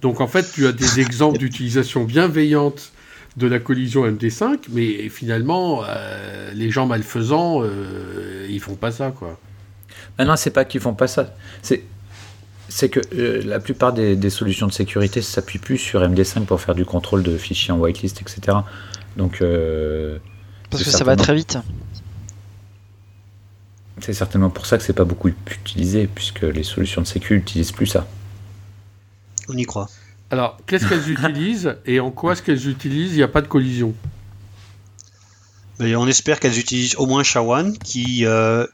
Donc 0.00 0.20
en 0.20 0.28
fait, 0.28 0.50
tu 0.52 0.66
as 0.66 0.72
des 0.72 1.00
exemples 1.00 1.38
d'utilisation 1.42 2.04
bienveillante 2.04 2.92
de 3.36 3.46
la 3.46 3.58
collision 3.58 4.06
MD5, 4.06 4.58
mais 4.70 5.08
finalement, 5.08 5.82
euh, 5.86 6.50
les 6.54 6.70
gens 6.70 6.86
malfaisants, 6.86 7.62
euh, 7.62 8.46
ils 8.48 8.60
font 8.60 8.74
pas 8.74 8.90
ça, 8.90 9.10
quoi. 9.10 9.38
non, 10.18 10.36
c'est 10.36 10.50
pas 10.50 10.64
qu'ils 10.64 10.80
font 10.80 10.94
pas 10.94 11.08
ça. 11.08 11.34
C'est 11.62 11.82
c'est 12.68 12.88
que 12.88 13.00
euh, 13.14 13.42
la 13.44 13.60
plupart 13.60 13.92
des, 13.92 14.30
solutions 14.30 14.66
de 14.66 14.72
sécurité 14.72 15.22
s'appuient 15.22 15.58
plus 15.58 15.78
sur 15.78 16.02
MD5 16.02 16.44
pour 16.44 16.60
faire 16.60 16.74
du 16.74 16.84
contrôle 16.84 17.22
de 17.22 17.36
fichiers 17.38 17.72
en 17.72 17.78
whitelist, 17.78 18.20
etc. 18.20 18.58
Donc, 19.18 19.42
euh, 19.42 20.18
Parce 20.70 20.84
que 20.84 20.90
ça 20.90 21.02
va 21.02 21.16
très 21.16 21.34
vite. 21.34 21.58
C'est 24.00 24.12
certainement 24.12 24.48
pour 24.48 24.64
ça 24.64 24.78
que 24.78 24.84
c'est 24.84 24.92
pas 24.92 25.04
beaucoup 25.04 25.28
utilisé, 25.28 26.06
puisque 26.06 26.42
les 26.42 26.62
solutions 26.62 27.02
de 27.02 27.06
sécu 27.06 27.34
n'utilisent 27.34 27.72
plus 27.72 27.88
ça. 27.88 28.06
On 29.48 29.56
y 29.56 29.64
croit. 29.64 29.88
Alors, 30.30 30.56
qu'est-ce 30.66 30.86
qu'elles 30.86 31.10
utilisent 31.10 31.76
et 31.84 31.98
en 31.98 32.12
quoi 32.12 32.34
est-ce 32.34 32.42
qu'elles 32.42 32.68
utilisent? 32.68 33.12
Il 33.12 33.16
n'y 33.16 33.24
a 33.24 33.28
pas 33.28 33.42
de 33.42 33.48
collision. 33.48 33.92
Mais 35.80 35.96
on 35.96 36.06
espère 36.06 36.38
qu'elles 36.38 36.58
utilisent 36.58 36.94
au 36.96 37.06
moins 37.06 37.22
SHA-1, 37.22 37.76
qui 37.76 38.24
euh, 38.24 38.66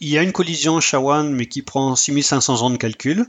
il 0.00 0.08
y 0.08 0.18
a 0.18 0.22
une 0.22 0.32
collision 0.32 0.78
SHA-1, 0.78 1.30
mais 1.30 1.46
qui 1.46 1.62
prend 1.62 1.96
6500 1.96 2.60
ans 2.60 2.70
de 2.70 2.76
calcul, 2.76 3.24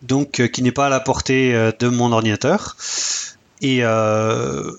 donc 0.00 0.40
euh, 0.40 0.46
qui 0.46 0.62
n'est 0.62 0.72
pas 0.72 0.86
à 0.86 0.88
la 0.88 1.00
portée 1.00 1.54
euh, 1.54 1.70
de 1.78 1.88
mon 1.88 2.12
ordinateur. 2.12 2.76
Et, 3.60 3.84
euh, 3.84 4.72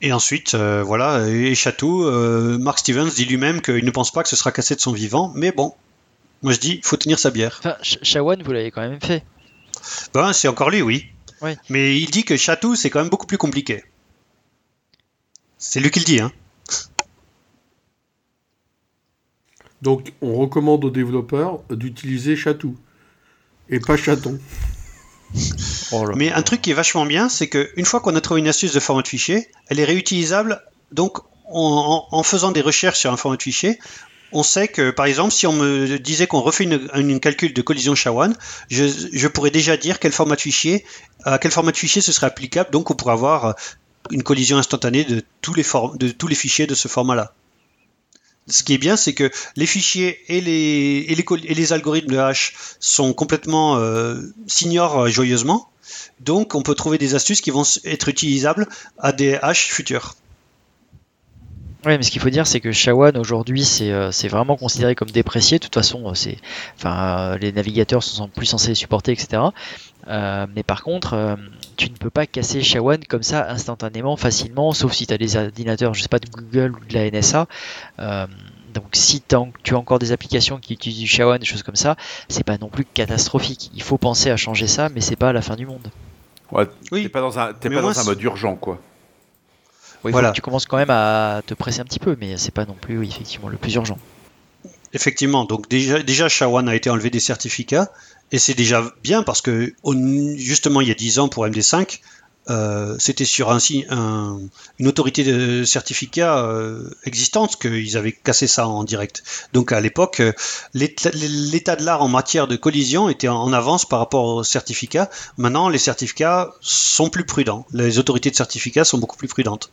et 0.00 0.12
ensuite, 0.12 0.54
voilà, 0.54 1.28
et 1.28 1.54
Chatou, 1.54 2.04
Mark 2.58 2.78
Stevens 2.78 3.10
dit 3.14 3.24
lui-même 3.24 3.60
qu'il 3.62 3.84
ne 3.84 3.90
pense 3.90 4.12
pas 4.12 4.22
que 4.22 4.28
ce 4.28 4.36
sera 4.36 4.52
cassé 4.52 4.74
de 4.74 4.80
son 4.80 4.92
vivant, 4.92 5.32
mais 5.34 5.52
bon, 5.52 5.74
moi 6.42 6.52
je 6.52 6.60
dis, 6.60 6.74
il 6.76 6.84
faut 6.84 6.96
tenir 6.96 7.18
sa 7.18 7.30
bière. 7.30 7.56
Enfin, 7.60 7.76
SHA-1, 7.82 8.42
vous 8.42 8.52
l'avez 8.52 8.70
quand 8.70 8.82
même 8.82 9.00
fait. 9.00 9.24
Ben, 10.12 10.32
c'est 10.32 10.48
encore 10.48 10.70
lui, 10.70 10.82
oui. 10.82 11.06
Mais 11.68 11.98
il 11.98 12.10
dit 12.10 12.24
que 12.24 12.36
Chatou, 12.36 12.74
c'est 12.74 12.90
quand 12.90 13.00
même 13.00 13.10
beaucoup 13.10 13.26
plus 13.26 13.38
compliqué. 13.38 13.84
C'est 15.58 15.80
lui 15.80 15.90
qui 15.90 16.00
le 16.00 16.04
dit, 16.04 16.20
hein. 16.20 16.32
Donc 19.82 20.12
on 20.22 20.34
recommande 20.34 20.84
aux 20.84 20.90
développeurs 20.90 21.62
d'utiliser 21.68 22.36
Chatou 22.36 22.76
et 23.68 23.80
pas 23.80 23.98
Chaton. 23.98 24.38
Mais 26.16 26.32
un 26.32 26.42
truc 26.42 26.62
qui 26.62 26.70
est 26.70 26.74
vachement 26.74 27.06
bien, 27.06 27.28
c'est 27.28 27.48
qu'une 27.48 27.84
fois 27.84 28.00
qu'on 28.00 28.14
a 28.16 28.20
trouvé 28.20 28.40
une 28.40 28.48
astuce 28.48 28.72
de 28.72 28.80
format 28.80 29.02
de 29.02 29.08
fichier, 29.08 29.48
elle 29.68 29.80
est 29.80 29.84
réutilisable. 29.84 30.62
Donc, 30.92 31.18
en, 31.46 32.22
faisant 32.22 32.52
des 32.52 32.60
recherches 32.60 32.98
sur 32.98 33.12
un 33.12 33.16
format 33.16 33.36
de 33.36 33.42
fichier, 33.42 33.78
on 34.32 34.42
sait 34.42 34.68
que, 34.68 34.90
par 34.90 35.06
exemple, 35.06 35.32
si 35.32 35.46
on 35.46 35.52
me 35.52 35.98
disait 35.98 36.26
qu'on 36.26 36.40
refait 36.40 36.64
une, 36.64 37.20
calcul 37.20 37.52
de 37.52 37.62
collision 37.62 37.94
SHA-1, 37.94 38.34
je, 38.68 38.84
je 39.12 39.28
pourrais 39.28 39.50
déjà 39.50 39.76
dire 39.76 40.00
quel 40.00 40.12
format 40.12 40.36
de 40.36 40.40
fichier, 40.40 40.84
à 41.24 41.38
quel 41.38 41.50
format 41.50 41.72
de 41.72 41.76
fichier 41.76 42.02
ce 42.02 42.12
serait 42.12 42.26
applicable. 42.26 42.70
Donc, 42.70 42.90
on 42.90 42.94
pourrait 42.94 43.12
avoir 43.12 43.54
une 44.10 44.22
collision 44.22 44.58
instantanée 44.58 45.04
de 45.04 45.22
tous 45.40 45.54
les, 45.54 45.64
de 45.94 46.08
tous 46.10 46.28
les 46.28 46.34
fichiers 46.34 46.66
de 46.66 46.74
ce 46.74 46.88
format-là. 46.88 47.32
Ce 48.46 48.62
qui 48.62 48.74
est 48.74 48.78
bien, 48.78 48.96
c'est 48.96 49.14
que 49.14 49.30
les 49.56 49.66
fichiers 49.66 50.20
et 50.28 50.40
les, 50.40 51.72
algorithmes 51.72 52.12
de 52.12 52.18
hash 52.18 52.54
sont 52.78 53.14
complètement 53.14 53.78
euh, 53.78 54.20
s'ignorent 54.46 55.08
joyeusement. 55.08 55.70
Donc, 56.20 56.54
on 56.54 56.62
peut 56.62 56.74
trouver 56.74 56.98
des 56.98 57.14
astuces 57.14 57.40
qui 57.40 57.50
vont 57.50 57.64
être 57.84 58.08
utilisables 58.08 58.66
à 58.98 59.12
des 59.12 59.36
hash 59.36 59.68
futurs. 59.68 60.16
Ouais, 61.84 61.98
mais 61.98 62.02
ce 62.02 62.10
qu'il 62.10 62.22
faut 62.22 62.30
dire, 62.30 62.46
c'est 62.46 62.60
que 62.60 62.72
Shawan 62.72 63.14
aujourd'hui, 63.18 63.62
c'est 63.62 63.92
euh, 63.92 64.10
vraiment 64.30 64.56
considéré 64.56 64.94
comme 64.94 65.10
déprécié. 65.10 65.58
De 65.58 65.64
toute 65.64 65.74
façon, 65.74 66.10
euh, 66.10 66.30
euh, 66.86 67.38
les 67.38 67.52
navigateurs 67.52 68.02
sont 68.02 68.28
plus 68.28 68.46
censés 68.46 68.68
les 68.68 68.74
supporter, 68.74 69.12
etc. 69.12 69.42
Mais 70.06 70.62
par 70.62 70.82
contre, 70.82 71.36
tu 71.76 71.90
ne 71.90 71.96
peux 71.96 72.10
pas 72.10 72.26
casser 72.26 72.62
Shawan 72.62 73.04
comme 73.04 73.22
ça 73.22 73.50
instantanément, 73.50 74.16
facilement, 74.16 74.72
sauf 74.72 74.92
si 74.92 75.06
tu 75.06 75.12
as 75.12 75.18
des 75.18 75.36
ordinateurs, 75.36 75.92
je 75.92 76.02
sais 76.02 76.08
pas, 76.08 76.18
de 76.18 76.28
Google 76.28 76.74
ou 76.76 76.84
de 76.86 76.94
la 76.94 77.10
NSA. 77.10 77.48
Donc, 78.74 78.84
si 78.92 79.22
tu 79.22 79.34
as 79.34 79.76
encore 79.76 79.98
des 79.98 80.12
applications 80.12 80.58
qui 80.58 80.74
utilisent 80.74 80.98
du 81.00 81.06
Shawan, 81.06 81.38
des 81.38 81.46
choses 81.46 81.62
comme 81.62 81.76
ça, 81.76 81.96
c'est 82.28 82.44
pas 82.44 82.58
non 82.58 82.68
plus 82.68 82.84
catastrophique. 82.84 83.70
Il 83.74 83.82
faut 83.82 83.96
penser 83.98 84.30
à 84.30 84.36
changer 84.36 84.66
ça, 84.66 84.88
mais 84.88 85.00
c'est 85.00 85.16
pas 85.16 85.32
la 85.32 85.40
fin 85.42 85.56
du 85.56 85.64
monde. 85.66 85.88
Ouais, 86.52 86.66
Oui. 86.92 87.04
T'es 87.04 87.08
pas 87.08 87.20
dans 87.20 87.38
un, 87.38 87.52
pas 87.54 87.68
dans 87.68 87.98
un 87.98 88.04
mode 88.04 88.22
urgent, 88.22 88.56
quoi. 88.56 88.80
Oui, 90.04 90.12
Voilà. 90.12 90.32
tu 90.32 90.42
commences 90.42 90.66
quand 90.66 90.76
même 90.76 90.90
à 90.90 91.40
te 91.46 91.54
presser 91.54 91.80
un 91.80 91.84
petit 91.84 91.98
peu, 91.98 92.16
mais 92.20 92.36
c'est 92.36 92.52
pas 92.52 92.66
non 92.66 92.76
plus, 92.78 92.98
oui, 92.98 93.08
effectivement, 93.08 93.48
le 93.48 93.56
plus 93.56 93.74
urgent. 93.74 93.98
Effectivement, 94.92 95.44
donc 95.44 95.68
déjà, 95.68 96.02
déjà 96.02 96.26
SHA-1 96.28 96.68
a 96.68 96.74
été 96.74 96.90
enlevé 96.90 97.10
des 97.10 97.20
certificats, 97.20 97.90
et 98.30 98.38
c'est 98.38 98.54
déjà 98.54 98.84
bien 99.02 99.22
parce 99.22 99.40
que 99.40 99.74
justement 100.36 100.80
il 100.80 100.88
y 100.88 100.90
a 100.90 100.94
10 100.94 101.18
ans 101.18 101.28
pour 101.28 101.44
MD5, 101.46 102.00
euh, 102.50 102.96
c'était 102.98 103.24
sur 103.24 103.50
un, 103.50 103.58
si- 103.58 103.84
un- 103.90 104.38
une 104.78 104.86
autorité 104.86 105.24
de 105.24 105.64
certificat 105.64 106.38
euh, 106.44 106.90
existante 107.04 107.56
qu'ils 107.56 107.96
avaient 107.96 108.12
cassé 108.12 108.46
ça 108.46 108.68
en 108.68 108.84
direct. 108.84 109.22
Donc 109.52 109.72
à 109.72 109.80
l'époque, 109.80 110.20
euh, 110.20 110.32
l'état 110.74 111.76
de 111.76 111.84
l'art 111.84 112.02
en 112.02 112.08
matière 112.08 112.46
de 112.46 112.56
collision 112.56 113.08
était 113.08 113.28
en 113.28 113.52
avance 113.52 113.86
par 113.86 113.98
rapport 113.98 114.24
aux 114.26 114.44
certificats. 114.44 115.10
Maintenant, 115.38 115.68
les 115.68 115.78
certificats 115.78 116.50
sont 116.60 117.08
plus 117.08 117.24
prudents. 117.24 117.66
Les 117.72 117.98
autorités 117.98 118.30
de 118.30 118.36
certificat 118.36 118.84
sont 118.84 118.98
beaucoup 118.98 119.16
plus 119.16 119.28
prudentes. 119.28 119.70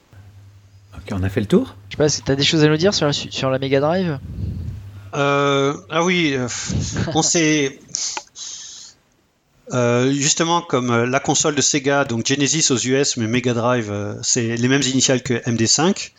Ok, 0.95 1.11
on 1.11 1.23
a 1.23 1.29
fait 1.29 1.41
le 1.41 1.47
tour 1.47 1.75
Je 1.89 1.93
sais 1.95 1.97
pas, 1.97 2.09
si 2.09 2.21
t'as 2.21 2.35
des 2.35 2.43
choses 2.43 2.63
à 2.63 2.67
nous 2.67 2.77
dire 2.77 2.93
sur 2.93 3.05
la, 3.07 3.13
su- 3.13 3.31
sur 3.31 3.49
la 3.49 3.59
Mega 3.59 3.79
Drive? 3.79 4.19
Euh, 5.13 5.73
ah 5.89 6.03
oui, 6.03 6.33
euh, 6.35 6.47
on 7.13 7.21
s'est 7.21 7.79
euh, 9.73 10.11
justement 10.11 10.61
comme 10.61 10.91
euh, 10.91 11.05
la 11.05 11.19
console 11.19 11.55
de 11.55 11.61
Sega, 11.61 12.03
donc 12.05 12.25
Genesis 12.27 12.71
aux 12.71 12.77
US, 12.77 13.17
mais 13.17 13.27
Mega 13.27 13.53
Drive, 13.53 13.89
euh, 13.91 14.15
c'est 14.21 14.55
les 14.57 14.67
mêmes 14.67 14.81
initiales 14.83 15.23
que 15.23 15.35
MD5. 15.35 16.11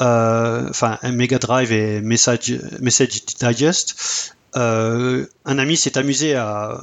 Euh, 0.00 0.66
Enfin, 0.70 0.98
Mega 1.04 1.38
Drive 1.38 1.72
et 1.72 2.00
Message, 2.00 2.52
Digest. 3.40 4.34
Un 4.56 5.26
ami 5.58 5.76
s'est 5.76 5.96
amusé 5.98 6.34
à 6.34 6.80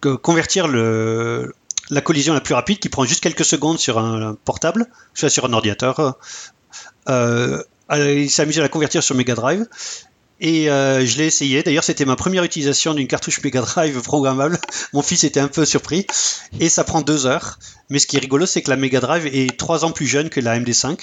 co- 0.00 0.18
convertir 0.18 0.66
la 0.68 2.00
collision 2.00 2.32
la 2.34 2.40
plus 2.40 2.54
rapide, 2.54 2.78
qui 2.78 2.88
prend 2.88 3.04
juste 3.04 3.22
quelques 3.22 3.44
secondes 3.44 3.78
sur 3.78 3.98
un 3.98 4.34
portable, 4.44 4.86
sur 5.14 5.44
un 5.44 5.52
ordinateur. 5.52 6.18
Il 7.08 8.30
s'est 8.30 8.42
amusé 8.42 8.60
à 8.60 8.62
la 8.62 8.68
convertir 8.68 9.02
sur 9.02 9.14
Mega 9.14 9.34
Drive. 9.34 9.66
Et 10.44 10.68
euh, 10.68 11.06
je 11.06 11.18
l'ai 11.18 11.26
essayé. 11.26 11.62
D'ailleurs, 11.62 11.84
c'était 11.84 12.04
ma 12.04 12.16
première 12.16 12.42
utilisation 12.42 12.94
d'une 12.94 13.06
cartouche 13.06 13.40
Mega 13.44 13.60
Drive 13.60 14.02
programmable. 14.02 14.58
Mon 14.92 15.00
fils 15.00 15.22
était 15.22 15.38
un 15.38 15.46
peu 15.46 15.64
surpris. 15.64 16.04
Et 16.58 16.68
ça 16.68 16.82
prend 16.82 17.00
deux 17.00 17.26
heures. 17.26 17.60
Mais 17.90 18.00
ce 18.00 18.08
qui 18.08 18.16
est 18.16 18.18
rigolo, 18.18 18.44
c'est 18.44 18.60
que 18.60 18.68
la 18.68 18.76
Mega 18.76 18.98
Drive 18.98 19.24
est 19.26 19.56
trois 19.56 19.84
ans 19.84 19.92
plus 19.92 20.08
jeune 20.08 20.30
que 20.30 20.40
la 20.40 20.58
MD5. 20.58 20.98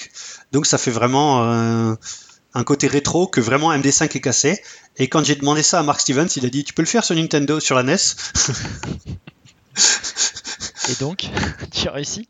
Donc 0.52 0.66
ça 0.66 0.76
fait 0.76 0.90
vraiment 0.90 1.50
euh, 1.50 1.94
un 2.52 2.64
côté 2.64 2.86
rétro 2.86 3.28
que 3.28 3.40
vraiment 3.40 3.72
MD5 3.72 4.14
est 4.14 4.20
cassé. 4.20 4.62
Et 4.98 5.08
quand 5.08 5.24
j'ai 5.24 5.36
demandé 5.36 5.62
ça 5.62 5.78
à 5.78 5.82
Mark 5.82 6.02
Stevens, 6.02 6.28
il 6.36 6.44
a 6.44 6.50
dit 6.50 6.62
Tu 6.62 6.74
peux 6.74 6.82
le 6.82 6.88
faire 6.88 7.02
sur 7.02 7.16
Nintendo, 7.16 7.60
sur 7.60 7.76
la 7.76 7.82
NES 7.82 7.96
Et 10.90 10.94
donc, 11.00 11.30
tu 11.72 11.88
as 11.88 11.92
réussi? 11.92 12.28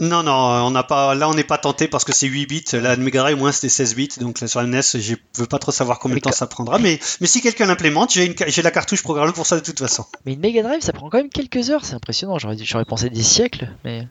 Non, 0.00 0.22
non, 0.22 0.32
on 0.32 0.70
n'a 0.70 0.82
pas. 0.82 1.14
Là, 1.14 1.28
on 1.28 1.34
n'est 1.34 1.44
pas 1.44 1.58
tenté 1.58 1.88
parce 1.88 2.04
que 2.04 2.12
c'est 2.12 2.26
8 2.26 2.46
bits. 2.46 2.64
La 2.74 2.96
Mega 2.96 3.20
Drive, 3.20 3.36
moins 3.36 3.52
c'était 3.52 3.68
16 3.68 3.94
bits. 3.94 4.08
Donc 4.20 4.38
sur 4.46 4.60
la 4.60 4.66
NES, 4.66 4.80
je 4.94 5.14
veux 5.36 5.46
pas 5.46 5.58
trop 5.58 5.72
savoir 5.72 5.98
combien 5.98 6.16
de 6.16 6.20
temps 6.20 6.32
ça 6.32 6.46
prendra. 6.46 6.78
Mais, 6.78 7.00
mais 7.20 7.26
si 7.26 7.40
quelqu'un 7.40 7.66
l'implémente, 7.66 8.12
j'ai 8.12 8.24
une 8.26 8.36
ca- 8.36 8.48
j'ai 8.48 8.62
la 8.62 8.70
cartouche 8.70 9.02
programmable 9.02 9.34
pour 9.34 9.46
ça 9.46 9.56
de 9.56 9.64
toute 9.64 9.78
façon. 9.78 10.04
Mais 10.24 10.34
une 10.34 10.40
Mega 10.40 10.62
Drive, 10.62 10.80
ça 10.82 10.92
prend 10.92 11.10
quand 11.10 11.18
même 11.18 11.30
quelques 11.30 11.70
heures, 11.70 11.84
c'est 11.84 11.94
impressionnant. 11.94 12.38
J'aurais 12.38 12.56
j'aurais 12.62 12.84
pensé 12.84 13.10
des 13.10 13.22
siècles, 13.22 13.70
mais. 13.84 14.06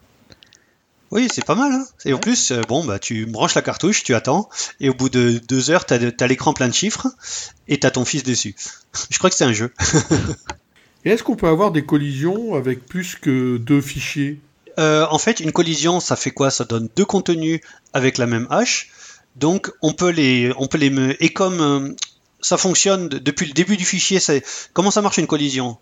Oui, 1.10 1.30
c'est 1.34 1.46
pas 1.46 1.56
mal. 1.56 1.72
Hein 1.72 1.86
et 2.04 2.14
en 2.14 2.18
plus, 2.18 2.52
euh, 2.52 2.62
bon, 2.68 2.84
bah, 2.84 3.00
tu 3.00 3.26
branches 3.26 3.56
la 3.56 3.62
cartouche, 3.62 4.04
tu 4.04 4.14
attends, 4.14 4.50
et 4.82 4.90
au 4.90 4.94
bout 4.94 5.08
de 5.08 5.40
deux 5.48 5.70
heures, 5.72 5.86
t'as 5.86 5.98
as, 6.20 6.28
l'écran 6.28 6.52
plein 6.52 6.68
de 6.68 6.74
chiffres, 6.74 7.08
et 7.70 7.80
t'as 7.80 7.92
ton 7.92 8.04
fils 8.04 8.24
dessus. 8.24 8.56
Je 9.10 9.18
crois 9.18 9.30
que 9.30 9.36
c'est 9.38 9.46
un 9.46 9.54
jeu. 9.54 9.74
Et 11.06 11.12
est-ce 11.12 11.24
qu'on 11.24 11.38
peut 11.38 11.48
avoir 11.48 11.72
des 11.72 11.86
collisions 11.86 12.56
avec 12.56 12.86
plus 12.86 13.16
que 13.16 13.56
deux 13.58 13.80
fichiers? 13.80 14.42
Euh, 14.80 15.08
en 15.10 15.18
fait, 15.18 15.40
une 15.40 15.52
collision, 15.52 16.00
ça 16.00 16.16
fait 16.16 16.32
quoi? 16.32 16.52
Ça 16.52 16.64
donne 16.64 16.90
deux 16.96 17.06
contenus 17.06 17.62
avec 17.94 18.18
la 18.18 18.28
même 18.28 18.48
hache. 18.50 18.90
Donc, 19.36 19.72
on 19.82 19.94
peut 19.94 20.10
les, 20.10 20.52
on 20.58 20.68
peut 20.68 20.78
les, 20.78 21.16
et 21.20 21.30
comme 21.34 21.62
euh, 21.62 21.96
ça 22.42 22.58
fonctionne 22.58 23.10
de- 23.10 23.18
depuis 23.18 23.46
le 23.48 23.54
début 23.54 23.78
du 23.78 23.86
fichier, 23.86 24.20
c'est 24.20 24.44
comment 24.74 24.92
ça 24.92 25.02
marche 25.02 25.18
une 25.18 25.28
collision? 25.28 25.78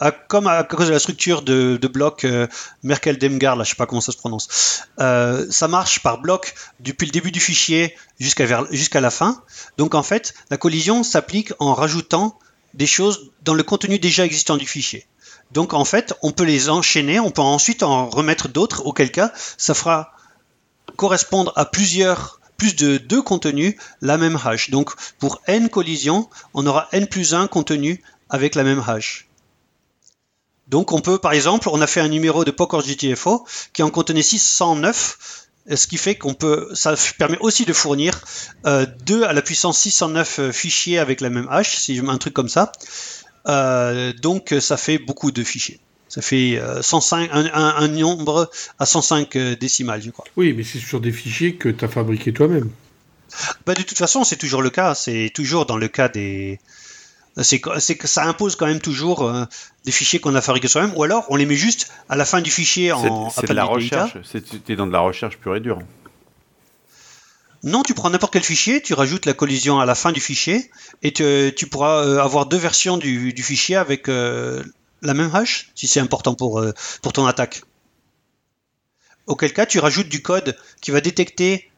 À- 0.00 0.12
Comme 0.12 0.46
à 0.46 0.62
cause 0.64 0.88
de 0.88 0.92
la 0.92 0.98
structure 0.98 1.42
de, 1.42 1.78
de 1.80 1.88
bloc 1.88 2.24
euh, 2.24 2.46
Merkel-Demgar, 2.82 3.56
là, 3.56 3.64
je 3.64 3.70
sais 3.70 3.76
pas 3.76 3.86
comment 3.86 4.02
ça 4.02 4.12
se 4.12 4.18
prononce. 4.18 4.48
Ça 4.98 5.68
marche 5.68 6.00
par 6.00 6.20
bloc 6.20 6.54
depuis 6.80 7.06
le 7.06 7.12
début 7.12 7.32
du 7.32 7.40
fichier 7.40 7.94
jusqu'à 8.20 9.00
la 9.00 9.10
fin. 9.10 9.42
Donc, 9.78 9.94
en 9.94 10.02
fait, 10.02 10.34
la 10.50 10.56
collision 10.58 11.02
s'applique 11.02 11.52
en 11.58 11.74
rajoutant 11.74 12.38
des 12.74 12.86
choses 12.86 13.30
dans 13.42 13.54
le 13.54 13.62
contenu 13.62 13.98
déjà 13.98 14.24
existant 14.24 14.56
du 14.58 14.66
fichier. 14.66 15.06
Donc 15.52 15.72
en 15.72 15.84
fait, 15.84 16.14
on 16.22 16.30
peut 16.30 16.44
les 16.44 16.68
enchaîner, 16.68 17.20
on 17.20 17.30
peut 17.30 17.42
ensuite 17.42 17.82
en 17.82 18.08
remettre 18.08 18.48
d'autres, 18.48 18.84
auquel 18.86 19.10
cas 19.10 19.32
ça 19.56 19.74
fera 19.74 20.12
correspondre 20.96 21.52
à 21.56 21.64
plusieurs, 21.64 22.40
plus 22.56 22.74
de 22.76 22.98
deux 22.98 23.22
contenus 23.22 23.74
la 24.02 24.18
même 24.18 24.38
hash. 24.44 24.70
Donc 24.70 24.92
pour 25.18 25.40
n 25.46 25.68
collisions, 25.68 26.28
on 26.54 26.66
aura 26.66 26.88
n 26.92 27.06
plus 27.06 27.34
1 27.34 27.46
contenu 27.46 28.02
avec 28.28 28.54
la 28.54 28.64
même 28.64 28.82
hash. 28.86 29.28
Donc 30.66 30.92
on 30.92 31.00
peut, 31.00 31.18
par 31.18 31.32
exemple, 31.32 31.70
on 31.72 31.80
a 31.80 31.86
fait 31.86 32.00
un 32.00 32.08
numéro 32.08 32.44
de 32.44 32.50
Poker 32.50 32.82
GTFO 32.82 33.46
qui 33.72 33.82
en 33.82 33.90
contenait 33.90 34.22
609, 34.22 35.46
ce 35.74 35.86
qui 35.86 35.96
fait 35.96 36.16
qu'on 36.16 36.34
peut, 36.34 36.70
ça 36.74 36.94
permet 37.18 37.38
aussi 37.40 37.64
de 37.64 37.72
fournir 37.72 38.20
euh, 38.66 38.86
2 39.06 39.22
à 39.22 39.32
la 39.32 39.40
puissance 39.40 39.78
609 39.78 40.38
euh, 40.38 40.52
fichiers 40.52 40.98
avec 40.98 41.20
la 41.20 41.30
même 41.30 41.48
hash, 41.50 41.76
si 41.76 42.00
un 42.06 42.18
truc 42.18 42.34
comme 42.34 42.48
ça. 42.48 42.72
Euh, 43.48 44.12
donc 44.12 44.54
ça 44.60 44.76
fait 44.76 44.98
beaucoup 44.98 45.30
de 45.30 45.42
fichiers. 45.44 45.80
Ça 46.08 46.22
fait 46.22 46.58
euh, 46.58 46.80
105, 46.82 47.28
un, 47.32 47.46
un- 47.52 47.74
un 47.76 47.88
nombre 47.88 48.50
à 48.78 48.86
105 48.86 49.36
euh, 49.36 49.56
décimales, 49.56 50.02
je 50.02 50.10
crois. 50.10 50.24
Oui, 50.36 50.54
mais 50.56 50.62
c'est 50.64 50.78
sur 50.78 51.00
des 51.00 51.12
fichiers 51.12 51.54
que 51.56 51.68
tu 51.68 51.84
as 51.84 51.88
fabriqués 51.88 52.32
toi-même. 52.32 52.70
Bah, 53.66 53.74
de 53.74 53.82
toute 53.82 53.98
façon, 53.98 54.24
c'est 54.24 54.36
toujours 54.36 54.62
le 54.62 54.70
cas. 54.70 54.94
C'est 54.94 55.30
toujours 55.34 55.66
dans 55.66 55.76
le 55.76 55.88
cas 55.88 56.08
des. 56.08 56.58
C'est 57.40 57.60
que 57.60 58.08
ça 58.08 58.24
impose 58.24 58.56
quand 58.56 58.66
même 58.66 58.80
toujours 58.80 59.22
euh, 59.22 59.44
des 59.84 59.92
fichiers 59.92 60.18
qu'on 60.18 60.34
a 60.34 60.40
fabriqués 60.40 60.66
soi-même, 60.66 60.92
ou 60.96 61.04
alors 61.04 61.24
on 61.28 61.36
les 61.36 61.46
met 61.46 61.54
juste 61.54 61.92
à 62.08 62.16
la 62.16 62.24
fin 62.24 62.40
du 62.40 62.50
fichier 62.50 62.90
en 62.90 63.30
C'est 63.30 63.46
de 63.46 63.52
la 63.54 63.62
recherche. 63.64 64.16
T'es 64.64 64.74
dans 64.76 64.86
de 64.88 64.92
la 64.92 64.98
recherche 65.00 65.36
pure 65.36 65.54
et 65.54 65.60
dure. 65.60 65.78
Non, 67.64 67.82
tu 67.82 67.94
prends 67.94 68.10
n'importe 68.10 68.32
quel 68.32 68.44
fichier, 68.44 68.80
tu 68.80 68.94
rajoutes 68.94 69.26
la 69.26 69.34
collision 69.34 69.80
à 69.80 69.86
la 69.86 69.94
fin 69.94 70.12
du 70.12 70.20
fichier, 70.20 70.70
et 71.02 71.12
tu, 71.12 71.66
pourras 71.66 72.04
euh, 72.04 72.20
avoir 72.20 72.46
deux 72.46 72.56
versions 72.56 72.96
du, 72.96 73.34
fichier 73.42 73.74
avec 73.76 74.08
euh, 74.08 74.62
la 75.02 75.14
même 75.14 75.34
hash, 75.34 75.70
si 75.74 75.88
c'est 75.88 76.00
important 76.00 76.34
pour, 76.34 76.60
euh, 76.60 76.72
pour 77.02 77.12
ton 77.12 77.26
attaque. 77.26 77.62
Auquel 79.26 79.52
cas, 79.52 79.66
tu 79.66 79.80
rajoutes 79.80 80.08
du 80.08 80.22
code 80.22 80.56
qui 80.80 80.92
va 80.92 81.00
détecter 81.00 81.68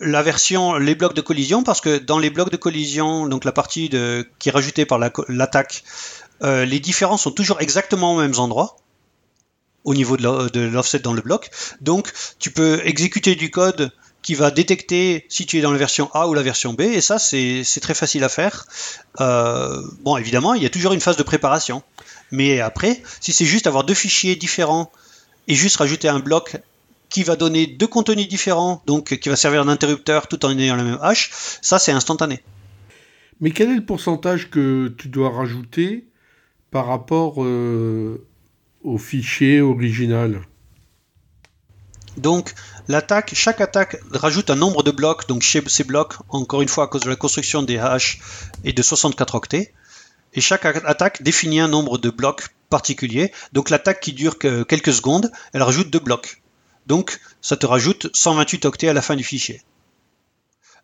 la 0.00 0.22
version, 0.22 0.76
les 0.76 0.94
blocs 0.94 1.14
de 1.14 1.20
collision, 1.20 1.62
parce 1.62 1.80
que 1.80 1.98
dans 1.98 2.18
les 2.18 2.30
blocs 2.30 2.50
de 2.50 2.56
collision, 2.56 3.26
donc 3.26 3.44
la 3.44 3.52
partie 3.52 3.90
qui 4.38 4.48
est 4.48 4.52
rajoutée 4.52 4.84
par 4.84 4.98
l'attaque, 5.28 5.84
les 6.42 6.80
différents 6.80 7.16
sont 7.16 7.30
toujours 7.30 7.60
exactement 7.60 8.14
aux 8.14 8.20
mêmes 8.20 8.38
endroits 8.38 8.76
au 9.84 9.94
niveau 9.94 10.16
de 10.16 10.60
l'offset 10.60 10.98
dans 10.98 11.14
le 11.14 11.22
bloc. 11.22 11.48
Donc, 11.80 12.12
tu 12.38 12.50
peux 12.50 12.80
exécuter 12.84 13.36
du 13.36 13.50
code 13.50 13.92
qui 14.26 14.34
va 14.34 14.50
détecter 14.50 15.24
si 15.28 15.46
tu 15.46 15.56
es 15.56 15.60
dans 15.60 15.70
la 15.70 15.78
version 15.78 16.10
A 16.12 16.26
ou 16.26 16.34
la 16.34 16.42
version 16.42 16.72
B, 16.72 16.80
et 16.80 17.00
ça, 17.00 17.16
c'est 17.16 17.62
très 17.80 17.94
facile 17.94 18.24
à 18.24 18.28
faire. 18.28 18.66
Euh, 19.20 19.80
bon, 20.00 20.16
évidemment, 20.16 20.54
il 20.54 20.64
y 20.64 20.66
a 20.66 20.68
toujours 20.68 20.92
une 20.92 21.00
phase 21.00 21.16
de 21.16 21.22
préparation. 21.22 21.84
Mais 22.32 22.58
après, 22.58 23.00
si 23.20 23.32
c'est 23.32 23.44
juste 23.44 23.68
avoir 23.68 23.84
deux 23.84 23.94
fichiers 23.94 24.34
différents 24.34 24.90
et 25.46 25.54
juste 25.54 25.76
rajouter 25.76 26.08
un 26.08 26.18
bloc 26.18 26.56
qui 27.08 27.22
va 27.22 27.36
donner 27.36 27.68
deux 27.68 27.86
contenus 27.86 28.26
différents, 28.26 28.82
donc 28.84 29.16
qui 29.16 29.28
va 29.28 29.36
servir 29.36 29.64
d'interrupteur 29.64 30.26
tout 30.26 30.44
en 30.44 30.58
ayant 30.58 30.74
la 30.74 30.82
même 30.82 30.98
hache, 31.02 31.30
ça 31.62 31.78
c'est 31.78 31.92
instantané. 31.92 32.42
Mais 33.40 33.52
quel 33.52 33.70
est 33.70 33.76
le 33.76 33.84
pourcentage 33.84 34.50
que 34.50 34.92
tu 34.98 35.06
dois 35.06 35.30
rajouter 35.30 36.04
par 36.72 36.88
rapport 36.88 37.44
euh, 37.44 38.26
au 38.82 38.98
fichier 38.98 39.60
original? 39.60 40.40
Donc 42.16 42.54
chaque 43.32 43.60
attaque 43.60 43.98
rajoute 44.10 44.50
un 44.50 44.56
nombre 44.56 44.82
de 44.82 44.90
blocs, 44.90 45.26
donc 45.28 45.42
chez 45.42 45.62
ces 45.66 45.84
blocs, 45.84 46.14
encore 46.28 46.62
une 46.62 46.68
fois 46.68 46.84
à 46.84 46.86
cause 46.86 47.02
de 47.02 47.10
la 47.10 47.16
construction 47.16 47.62
des 47.62 47.78
haches, 47.78 48.20
est 48.64 48.72
de 48.72 48.82
64 48.82 49.34
octets. 49.34 49.72
Et 50.34 50.40
chaque 50.40 50.66
attaque 50.66 51.22
définit 51.22 51.60
un 51.60 51.68
nombre 51.68 51.98
de 51.98 52.10
blocs 52.10 52.48
particulier. 52.68 53.32
Donc 53.52 53.70
l'attaque 53.70 54.00
qui 54.00 54.12
dure 54.12 54.38
que 54.38 54.62
quelques 54.62 54.92
secondes, 54.92 55.30
elle 55.52 55.62
rajoute 55.62 55.90
deux 55.90 55.98
blocs. 55.98 56.42
Donc 56.86 57.20
ça 57.40 57.56
te 57.56 57.66
rajoute 57.66 58.08
128 58.14 58.64
octets 58.64 58.88
à 58.88 58.92
la 58.92 59.02
fin 59.02 59.16
du 59.16 59.24
fichier. 59.24 59.62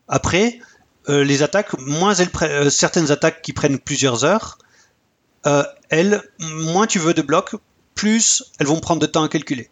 Après, 0.08 0.58
euh, 1.08 1.24
les 1.24 1.42
attaques, 1.42 1.70
euh, 1.74 2.70
certaines 2.70 3.10
attaques 3.10 3.42
qui 3.42 3.52
prennent 3.52 3.78
plusieurs 3.78 4.24
heures, 4.24 4.58
euh, 5.46 5.64
elles, 5.90 6.22
moins 6.38 6.86
tu 6.86 6.98
veux 6.98 7.14
de 7.14 7.22
blocs, 7.22 7.56
plus 7.94 8.44
elles 8.58 8.66
vont 8.66 8.80
prendre 8.80 9.00
de 9.00 9.06
temps 9.06 9.22
à 9.22 9.28
calculer. 9.28 9.70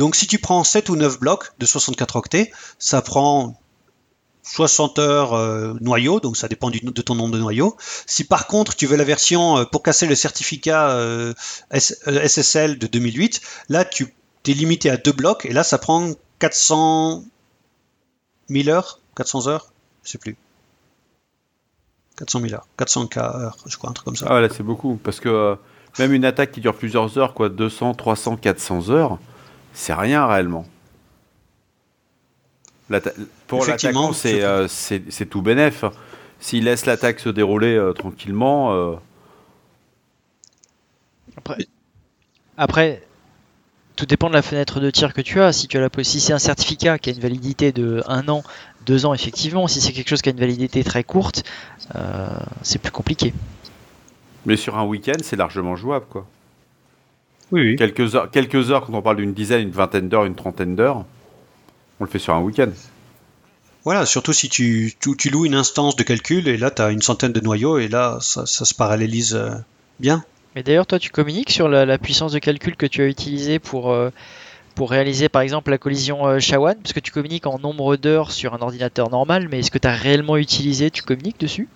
Donc 0.00 0.16
si 0.16 0.26
tu 0.26 0.38
prends 0.38 0.64
7 0.64 0.88
ou 0.88 0.96
9 0.96 1.20
blocs 1.20 1.52
de 1.58 1.66
64 1.66 2.16
octets, 2.16 2.50
ça 2.78 3.02
prend 3.02 3.60
60 4.44 4.98
heures 4.98 5.76
noyaux, 5.82 6.20
donc 6.20 6.38
ça 6.38 6.48
dépend 6.48 6.70
de 6.70 7.02
ton 7.02 7.14
nombre 7.14 7.34
de 7.34 7.38
noyaux. 7.38 7.76
Si 8.06 8.24
par 8.24 8.46
contre 8.46 8.74
tu 8.74 8.86
veux 8.86 8.96
la 8.96 9.04
version 9.04 9.62
pour 9.66 9.82
casser 9.82 10.06
le 10.06 10.14
certificat 10.14 10.98
SSL 11.70 12.78
de 12.78 12.86
2008, 12.86 13.42
là 13.68 13.84
tu 13.84 14.14
es 14.46 14.52
limité 14.54 14.88
à 14.88 14.96
2 14.96 15.12
blocs 15.12 15.44
et 15.44 15.52
là 15.52 15.64
ça 15.64 15.76
prend 15.76 16.12
400 16.38 17.22
000 18.48 18.70
heures, 18.70 19.00
400 19.16 19.48
heures 19.48 19.70
je 20.02 20.12
sais 20.12 20.18
plus. 20.18 20.38
400 22.16 22.40
000 22.40 22.54
heures, 22.54 22.66
400 22.78 23.06
K 23.08 23.18
heures, 23.18 23.58
je 23.66 23.76
crois, 23.76 23.90
un 23.90 23.92
truc 23.92 24.06
comme 24.06 24.16
ça. 24.16 24.28
Ah 24.30 24.40
là 24.40 24.48
c'est 24.50 24.62
beaucoup, 24.62 24.98
parce 25.04 25.20
que 25.20 25.28
euh, 25.28 25.56
même 25.98 26.14
une 26.14 26.24
attaque 26.24 26.52
qui 26.52 26.62
dure 26.62 26.74
plusieurs 26.74 27.18
heures, 27.18 27.34
quoi, 27.34 27.50
200, 27.50 27.92
300, 27.92 28.38
400 28.38 28.88
heures, 28.88 29.18
c'est 29.72 29.94
rien 29.94 30.26
réellement. 30.26 30.66
pour 33.46 33.66
l'attaquant, 33.66 34.12
euh, 34.26 34.68
c'est 34.68 35.26
tout 35.26 35.42
bénef. 35.42 35.84
S'il 36.40 36.64
laisse 36.64 36.86
l'attaque 36.86 37.20
se 37.20 37.28
dérouler 37.28 37.76
euh, 37.76 37.92
tranquillement. 37.92 38.98
Après, 41.36 41.66
après, 42.56 43.02
tout 43.96 44.06
dépend 44.06 44.28
de 44.28 44.34
la 44.34 44.42
fenêtre 44.42 44.80
de 44.80 44.90
tir 44.90 45.12
que 45.12 45.20
tu 45.20 45.40
as. 45.40 45.52
Si 45.52 45.68
tu 45.68 45.76
as 45.76 45.80
la 45.80 45.90
si 46.02 46.20
c'est 46.20 46.32
un 46.32 46.38
certificat 46.38 46.98
qui 46.98 47.10
a 47.10 47.12
une 47.12 47.20
validité 47.20 47.70
de 47.70 48.02
1 48.06 48.28
an 48.28 48.42
deux 48.86 49.06
ans, 49.06 49.14
effectivement. 49.14 49.68
Si 49.68 49.80
c'est 49.80 49.92
quelque 49.92 50.08
chose 50.08 50.22
qui 50.22 50.30
a 50.30 50.32
une 50.32 50.40
validité 50.40 50.82
très 50.84 51.04
courte, 51.04 51.44
euh, 51.94 52.28
c'est 52.62 52.78
plus 52.78 52.90
compliqué. 52.90 53.34
Mais 54.46 54.56
sur 54.56 54.78
un 54.78 54.84
week-end, 54.84 55.18
c'est 55.22 55.36
largement 55.36 55.76
jouable, 55.76 56.06
quoi. 56.08 56.26
Oui, 57.52 57.62
oui. 57.62 57.76
Quelques 57.76 58.14
heures, 58.14 58.30
quelques 58.30 58.70
heures 58.70 58.86
quand 58.86 58.94
on 58.94 59.02
parle 59.02 59.16
d'une 59.16 59.34
dizaine, 59.34 59.62
une 59.62 59.70
vingtaine 59.70 60.08
d'heures, 60.08 60.24
une 60.24 60.34
trentaine 60.34 60.76
d'heures, 60.76 61.04
on 61.98 62.04
le 62.04 62.10
fait 62.10 62.18
sur 62.18 62.34
un 62.34 62.40
week-end. 62.40 62.70
Voilà, 63.84 64.04
surtout 64.04 64.32
si 64.32 64.48
tu, 64.48 64.92
tu, 65.00 65.30
loues 65.30 65.46
une 65.46 65.54
instance 65.54 65.96
de 65.96 66.02
calcul 66.02 66.48
et 66.48 66.58
là 66.58 66.70
tu 66.70 66.82
as 66.82 66.90
une 66.90 67.00
centaine 67.00 67.32
de 67.32 67.40
noyaux 67.40 67.78
et 67.78 67.88
là 67.88 68.18
ça, 68.20 68.44
se 68.46 68.74
parallélise 68.74 69.34
euh, 69.34 69.52
bien. 70.00 70.22
Mais 70.54 70.62
d'ailleurs, 70.62 70.86
toi 70.86 70.98
tu 70.98 71.10
communiques 71.10 71.50
sur 71.50 71.68
la, 71.68 71.98
puissance 71.98 72.32
de 72.32 72.38
calcul 72.38 72.76
que 72.76 72.86
tu 72.86 73.00
as 73.00 73.06
utilisée 73.06 73.58
pour, 73.58 73.90
euh, 73.90 74.10
pour 74.74 74.90
réaliser 74.90 75.30
par 75.30 75.40
exemple 75.42 75.70
la 75.70 75.78
collision 75.78 76.26
euh, 76.26 76.40
Shawan? 76.40 76.76
Parce 76.76 76.92
que 76.92 77.00
tu 77.00 77.10
communiques 77.10 77.46
en 77.46 77.58
nombre 77.58 77.96
d'heures 77.96 78.32
sur 78.32 78.52
un 78.52 78.58
ordinateur 78.58 79.08
normal, 79.08 79.48
mais 79.50 79.60
est-ce 79.60 79.70
que 79.70 79.78
tu 79.78 79.88
as 79.88 79.94
réellement 79.94 80.36
utilisé, 80.36 80.90
tu 80.90 81.02
communiques 81.02 81.40
dessus? 81.40 81.66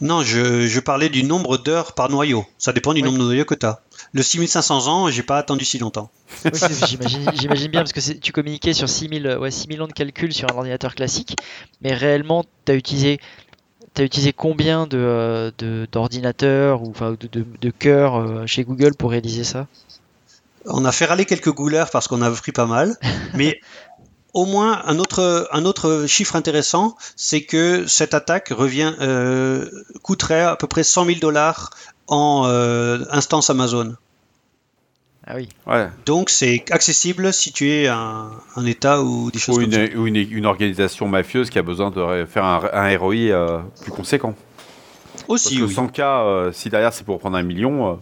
Non, 0.00 0.22
je, 0.22 0.80
parlais 0.80 1.08
du 1.08 1.24
nombre 1.24 1.58
d'heures 1.58 1.92
par 1.92 2.10
noyau. 2.10 2.44
Ça 2.58 2.72
dépend 2.72 2.92
du 2.92 3.02
nombre 3.02 3.18
de 3.18 3.24
noyaux 3.24 3.44
que 3.44 3.54
tu 3.54 3.66
as. 3.66 3.80
Le 4.12 4.22
6500 4.22 4.86
ans, 4.86 5.10
j'ai 5.10 5.22
pas 5.22 5.38
attendu 5.38 5.64
si 5.64 5.78
longtemps. 5.78 6.10
J'imagine 7.34 7.70
bien, 7.70 7.82
parce 7.82 7.92
que 7.92 8.12
tu 8.12 8.32
communiquais 8.32 8.72
sur 8.72 8.88
6000, 8.88 9.38
ouais, 9.40 9.50
6000 9.50 9.82
ans 9.82 9.86
de 9.86 9.92
calcul 9.92 10.32
sur 10.32 10.50
un 10.50 10.56
ordinateur 10.56 10.94
classique, 10.94 11.36
mais 11.80 11.94
réellement, 11.94 12.44
tu 12.64 12.72
as 12.72 12.74
utilisé 12.74 13.18
as 13.98 14.04
utilisé 14.04 14.34
combien 14.34 14.86
d'ordinateurs 14.86 15.52
de, 15.56 15.88
d'ordinateurs 15.90 16.82
ou 16.82 16.90
enfin, 16.90 17.16
de, 17.18 17.28
de, 17.32 17.46
de 17.58 17.70
cœurs 17.70 18.16
euh, 18.16 18.46
chez 18.46 18.62
Google 18.62 18.94
pour 18.94 19.10
réaliser 19.10 19.42
ça? 19.42 19.66
On 20.66 20.84
a 20.84 20.92
fait 20.92 21.04
râler 21.04 21.24
quelques 21.24 21.52
gouleurs 21.52 21.90
parce 21.90 22.08
qu'on 22.08 22.22
a 22.22 22.30
pris 22.30 22.52
pas 22.52 22.66
mal, 22.66 22.96
mais 23.34 23.60
au 24.36 24.44
moins 24.44 24.82
un 24.84 24.98
autre, 24.98 25.48
un 25.50 25.64
autre 25.64 26.04
chiffre 26.06 26.36
intéressant, 26.36 26.94
c'est 27.16 27.44
que 27.44 27.86
cette 27.86 28.12
attaque 28.12 28.50
revient 28.50 28.92
euh, 29.00 29.66
coûterait 30.02 30.42
à 30.42 30.56
peu 30.56 30.66
près 30.66 30.84
100 30.84 31.06
000 31.06 31.18
dollars 31.20 31.70
en 32.06 32.44
euh, 32.46 32.98
instance 33.10 33.48
Amazon. 33.48 33.96
Ah 35.26 35.36
oui. 35.36 35.48
Ouais. 35.66 35.88
Donc 36.04 36.28
c'est 36.28 36.70
accessible 36.70 37.32
si 37.32 37.50
tu 37.50 37.70
es 37.70 37.88
un, 37.88 38.30
État 38.66 39.02
ou 39.02 39.30
des 39.30 39.38
choses 39.38 39.56
ou 39.56 39.60
comme 39.62 39.72
une, 39.72 39.88
ça. 39.88 39.96
Ou 39.96 40.06
une, 40.06 40.46
organisation 40.46 41.08
mafieuse 41.08 41.48
qui 41.48 41.58
a 41.58 41.62
besoin 41.62 41.90
de 41.90 42.26
faire 42.26 42.44
un, 42.44 42.60
un 42.74 42.98
ROI 42.98 43.14
euh, 43.14 43.58
plus 43.80 43.90
conséquent. 43.90 44.34
Aussi, 45.28 45.58
Parce 45.58 45.70
que 45.70 45.74
100 45.74 45.88
k 45.88 46.54
si 46.54 46.68
derrière 46.68 46.92
c'est 46.92 47.04
pour 47.04 47.18
prendre 47.18 47.38
un 47.38 47.42
million. 47.42 47.98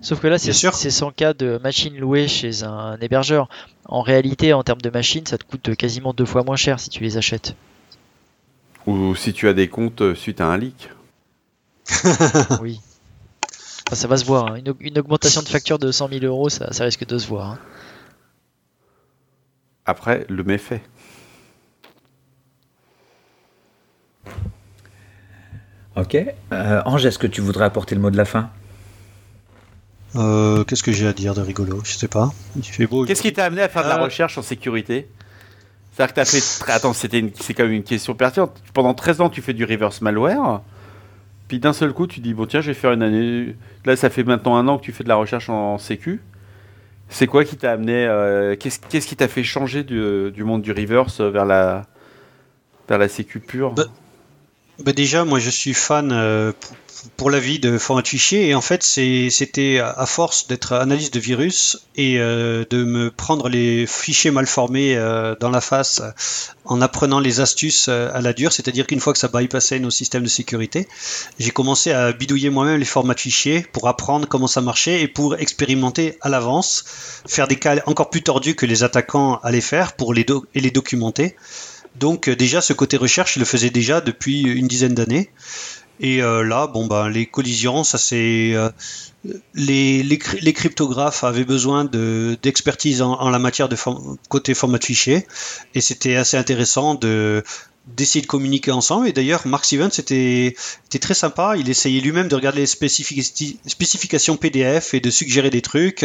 Sauf 0.00 0.20
que 0.20 0.26
là, 0.26 0.38
c'est 0.38 0.52
100 0.52 1.10
cas 1.12 1.34
de 1.34 1.58
machine 1.62 1.96
louée 1.96 2.28
chez 2.28 2.64
un 2.64 2.96
hébergeur. 3.00 3.48
En 3.84 4.02
réalité, 4.02 4.52
en 4.52 4.62
termes 4.62 4.80
de 4.80 4.90
machines, 4.90 5.26
ça 5.26 5.38
te 5.38 5.44
coûte 5.44 5.74
quasiment 5.76 6.12
deux 6.12 6.24
fois 6.24 6.42
moins 6.44 6.56
cher 6.56 6.80
si 6.80 6.90
tu 6.90 7.02
les 7.02 7.16
achètes. 7.16 7.54
Ou 8.86 9.14
si 9.14 9.32
tu 9.32 9.48
as 9.48 9.52
des 9.52 9.68
comptes 9.68 10.14
suite 10.14 10.40
à 10.40 10.46
un 10.46 10.56
leak. 10.56 10.90
oui. 12.60 12.80
ça 13.92 14.08
va 14.08 14.16
se 14.16 14.24
voir. 14.24 14.52
Hein. 14.52 14.60
Une, 14.80 14.98
augmentation 14.98 15.42
de 15.42 15.48
facture 15.48 15.78
de 15.78 15.90
100 15.92 16.08
000 16.08 16.24
euros, 16.24 16.48
ça, 16.48 16.66
risque 16.84 17.06
de 17.06 17.18
se 17.18 17.26
voir. 17.26 17.50
Hein. 17.50 17.58
Après, 19.86 20.24
le 20.28 20.44
méfait. 20.44 20.82
Ok. 25.96 26.16
Euh, 26.52 26.82
Ange, 26.84 27.04
est-ce 27.04 27.18
que 27.18 27.26
tu 27.26 27.40
voudrais 27.40 27.64
apporter 27.64 27.94
le 27.94 28.00
mot 28.00 28.10
de 28.10 28.16
la 28.16 28.24
fin? 28.24 28.50
Euh, 30.16 30.64
qu'est-ce 30.64 30.82
que 30.82 30.92
j'ai 30.92 31.06
à 31.06 31.12
dire 31.12 31.34
de 31.34 31.40
rigolo? 31.40 31.80
Je 31.84 31.92
sais 31.92 32.08
pas. 32.08 32.30
Qu'est-ce 33.06 33.22
qui 33.22 33.32
t'a 33.32 33.44
amené 33.44 33.62
à 33.62 33.68
faire 33.68 33.84
de 33.84 33.88
la 33.88 33.98
euh, 33.98 34.04
recherche 34.04 34.36
en 34.38 34.42
sécurité? 34.42 35.08
C'est-à-dire 35.92 36.14
que 36.14 36.20
tu 36.30 36.40
fait. 36.40 36.70
Attends, 36.72 36.92
c'était 36.92 37.32
c'est 37.40 37.54
quand 37.54 37.64
même 37.64 37.72
une 37.72 37.84
question 37.84 38.14
pertinente. 38.14 38.60
Pendant 38.74 38.94
13 38.94 39.20
ans, 39.20 39.28
tu 39.28 39.42
fais 39.42 39.52
du 39.52 39.64
reverse 39.64 40.00
malware. 40.00 40.62
Puis 41.48 41.58
d'un 41.58 41.72
seul 41.72 41.92
coup, 41.92 42.06
tu 42.06 42.20
dis 42.20 42.34
bon, 42.34 42.46
tiens, 42.46 42.60
je 42.60 42.68
vais 42.68 42.74
faire 42.74 42.92
une 42.92 43.02
année. 43.02 43.56
Là, 43.84 43.96
ça 43.96 44.10
fait 44.10 44.24
maintenant 44.24 44.56
un 44.56 44.66
an 44.68 44.78
que 44.78 44.84
tu 44.84 44.92
fais 44.92 45.04
de 45.04 45.08
la 45.08 45.16
recherche 45.16 45.48
en, 45.48 45.78
sécu. 45.78 46.20
C'est 47.08 47.26
quoi 47.26 47.44
qui 47.44 47.56
t'a 47.56 47.72
amené 47.72 48.06
euh, 48.06 48.54
Qu'est-ce 48.56 49.06
qui 49.06 49.16
t'a 49.16 49.26
fait 49.26 49.42
changer 49.42 49.82
du, 49.82 50.44
monde 50.44 50.62
du 50.62 50.70
reverse 50.70 51.20
vers 51.20 51.44
la, 51.44 51.86
vers 52.88 52.98
la 52.98 53.08
sécu 53.08 53.40
pure? 53.40 53.72
Bah, 53.72 53.84
bah 54.84 54.92
Déjà, 54.92 55.24
moi, 55.24 55.38
je 55.38 55.50
suis 55.50 55.74
fan 55.74 56.12
pour 57.16 57.30
la 57.30 57.38
vie 57.38 57.58
de 57.58 57.78
format 57.78 58.02
fichier 58.04 58.48
et 58.48 58.54
en 58.54 58.60
fait 58.60 58.82
c'était 58.82 59.80
à 59.80 60.06
force 60.06 60.46
d'être 60.48 60.72
analyste 60.72 61.14
de 61.14 61.20
virus 61.20 61.86
et 61.96 62.18
euh, 62.18 62.64
de 62.68 62.84
me 62.84 63.10
prendre 63.10 63.48
les 63.48 63.86
fichiers 63.86 64.30
mal 64.30 64.46
formés 64.46 64.96
euh, 64.96 65.34
dans 65.40 65.50
la 65.50 65.60
face 65.60 66.02
en 66.64 66.80
apprenant 66.80 67.20
les 67.20 67.40
astuces 67.40 67.88
euh, 67.88 68.10
à 68.12 68.20
la 68.20 68.32
dure, 68.32 68.52
c'est-à-dire 68.52 68.86
qu'une 68.86 69.00
fois 69.00 69.12
que 69.12 69.18
ça 69.18 69.28
bypassait 69.28 69.78
nos 69.78 69.90
systèmes 69.90 70.22
de 70.22 70.28
sécurité, 70.28 70.88
j'ai 71.38 71.50
commencé 71.50 71.92
à 71.92 72.12
bidouiller 72.12 72.50
moi-même 72.50 72.78
les 72.78 72.84
formats 72.84 73.14
de 73.14 73.20
fichiers 73.20 73.66
pour 73.72 73.88
apprendre 73.88 74.28
comment 74.28 74.46
ça 74.46 74.60
marchait 74.60 75.02
et 75.02 75.08
pour 75.08 75.36
expérimenter 75.36 76.18
à 76.20 76.28
l'avance, 76.28 76.84
faire 77.26 77.48
des 77.48 77.56
cas 77.56 77.76
encore 77.86 78.10
plus 78.10 78.22
tordus 78.22 78.54
que 78.54 78.66
les 78.66 78.82
attaquants 78.82 79.40
allaient 79.42 79.60
faire 79.60 79.94
pour 79.94 80.14
les 80.14 80.26
et 80.54 80.60
les 80.60 80.70
documenter. 80.70 81.34
Donc 81.96 82.30
déjà 82.30 82.60
ce 82.60 82.72
côté 82.72 82.96
recherche, 82.96 83.34
je 83.34 83.38
le 83.40 83.44
faisais 83.44 83.70
déjà 83.70 84.00
depuis 84.00 84.42
une 84.42 84.68
dizaine 84.68 84.94
d'années. 84.94 85.30
Et 86.00 86.22
euh, 86.22 86.42
là, 86.42 86.66
bon 86.66 86.86
ben 86.86 87.08
les 87.08 87.26
collisions, 87.26 87.84
ça 87.84 87.98
c'est 87.98 88.52
euh, 88.54 88.70
les, 89.54 90.02
les, 90.02 90.52
cryptographes 90.54 91.24
avaient 91.24 91.44
besoin 91.44 91.84
de 91.84 92.38
d'expertise 92.42 93.02
en, 93.02 93.28
la 93.28 93.38
matière 93.38 93.68
de 93.68 93.76
côté 94.30 94.54
format 94.54 94.78
de 94.78 94.84
fichier, 94.84 95.26
et 95.74 95.82
c'était 95.82 96.16
assez 96.16 96.38
intéressant 96.38 96.94
de 96.94 97.44
d'essayer 97.86 98.22
de 98.22 98.26
communiquer 98.26 98.70
ensemble. 98.70 99.08
Et 99.08 99.12
d'ailleurs, 99.12 99.46
Mark 99.46 99.64
Stevens 99.64 99.90
était, 99.98 100.54
était 100.86 100.98
très 100.98 101.14
sympa. 101.14 101.54
Il 101.56 101.68
essayait 101.68 102.00
lui-même 102.00 102.28
de 102.28 102.34
regarder 102.34 102.60
les 102.60 102.66
spécifications 102.66 104.36
PDF 104.36 104.94
et 104.94 105.00
de 105.00 105.10
suggérer 105.10 105.50
des 105.50 105.62
trucs. 105.62 106.04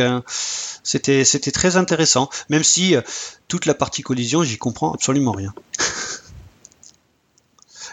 C'était, 0.84 1.26
c'était 1.26 1.52
très 1.52 1.78
intéressant. 1.78 2.30
Même 2.50 2.64
si 2.64 2.96
euh, 2.96 3.02
toute 3.48 3.66
la 3.66 3.74
partie 3.74 4.02
collision, 4.02 4.44
j'y 4.44 4.58
comprends 4.58 4.94
absolument 4.94 5.32
rien. 5.32 5.54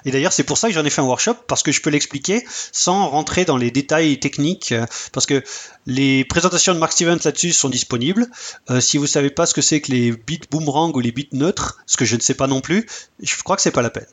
Et 0.05 0.11
d'ailleurs, 0.11 0.33
c'est 0.33 0.45
pour 0.45 0.59
ça 0.59 0.69
que 0.69 0.75
j'en 0.75 0.85
ai 0.85 0.91
fait 0.91 1.01
un 1.01 1.05
workshop, 1.05 1.35
parce 1.47 1.63
que 1.63 1.73
je 1.73 1.81
peux 1.81 1.91
l'expliquer 1.91 2.45
sans 2.73 3.09
rentrer 3.09 3.45
dans 3.45 3.57
les 3.57 3.71
détails 3.71 4.19
techniques, 4.19 4.73
euh, 4.73 4.87
parce 5.13 5.27
que 5.27 5.43
les 5.87 6.25
présentations 6.25 6.75
de 6.75 6.79
Mark 6.79 6.93
Stevens 6.93 7.19
là-dessus 7.25 7.53
sont 7.53 7.69
disponibles. 7.69 8.27
Euh, 8.71 8.81
si 8.81 8.99
vous 8.99 9.07
savez 9.07 9.31
pas 9.31 9.47
ce 9.47 9.55
que 9.55 9.63
c'est 9.63 9.81
que 9.81 9.93
les 9.93 10.13
bits 10.13 10.41
boomerang 10.51 10.95
ou 10.97 11.01
les 11.01 11.13
bits 11.13 11.29
neutres, 11.33 11.83
ce 11.87 11.97
que 11.97 12.05
je 12.05 12.17
ne 12.17 12.21
sais 12.21 12.35
pas 12.35 12.47
non 12.47 12.61
plus, 12.61 12.87
je 13.21 13.35
crois 13.43 13.57
que 13.57 13.63
c'est 13.63 13.71
pas 13.71 13.83
la 13.83 13.91
peine. 13.91 14.07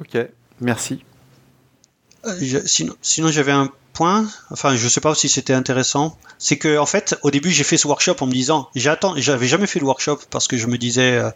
Ok, 0.00 0.16
merci. 0.60 1.02
Euh, 2.26 2.60
sinon, 3.02 3.30
j'avais 3.30 3.52
un 3.52 3.70
point, 3.92 4.28
enfin 4.50 4.76
je 4.76 4.88
sais 4.88 5.00
pas 5.00 5.14
si 5.14 5.28
c'était 5.28 5.52
intéressant, 5.52 6.16
c'est 6.38 6.56
que 6.56 6.78
en 6.78 6.86
fait 6.86 7.18
au 7.22 7.30
début 7.30 7.50
j'ai 7.50 7.64
fait 7.64 7.76
ce 7.76 7.88
workshop 7.88 8.16
en 8.20 8.26
me 8.26 8.32
disant 8.32 8.68
j'attends, 8.76 9.14
j'avais 9.16 9.48
jamais 9.48 9.66
fait 9.66 9.80
le 9.80 9.86
workshop 9.86 10.20
parce 10.30 10.46
que 10.46 10.56
je 10.56 10.66
me 10.68 10.78
disais 10.78 11.16
euh, 11.16 11.30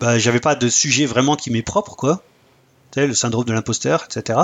bah, 0.00 0.18
j'avais 0.18 0.40
pas 0.40 0.54
de 0.54 0.68
sujet 0.68 1.04
vraiment 1.04 1.36
qui 1.36 1.50
m'est 1.50 1.62
propre 1.62 1.94
quoi 1.94 2.22
le 2.96 3.14
syndrome 3.14 3.44
de 3.44 3.52
l'imposteur, 3.52 4.06
etc. 4.10 4.38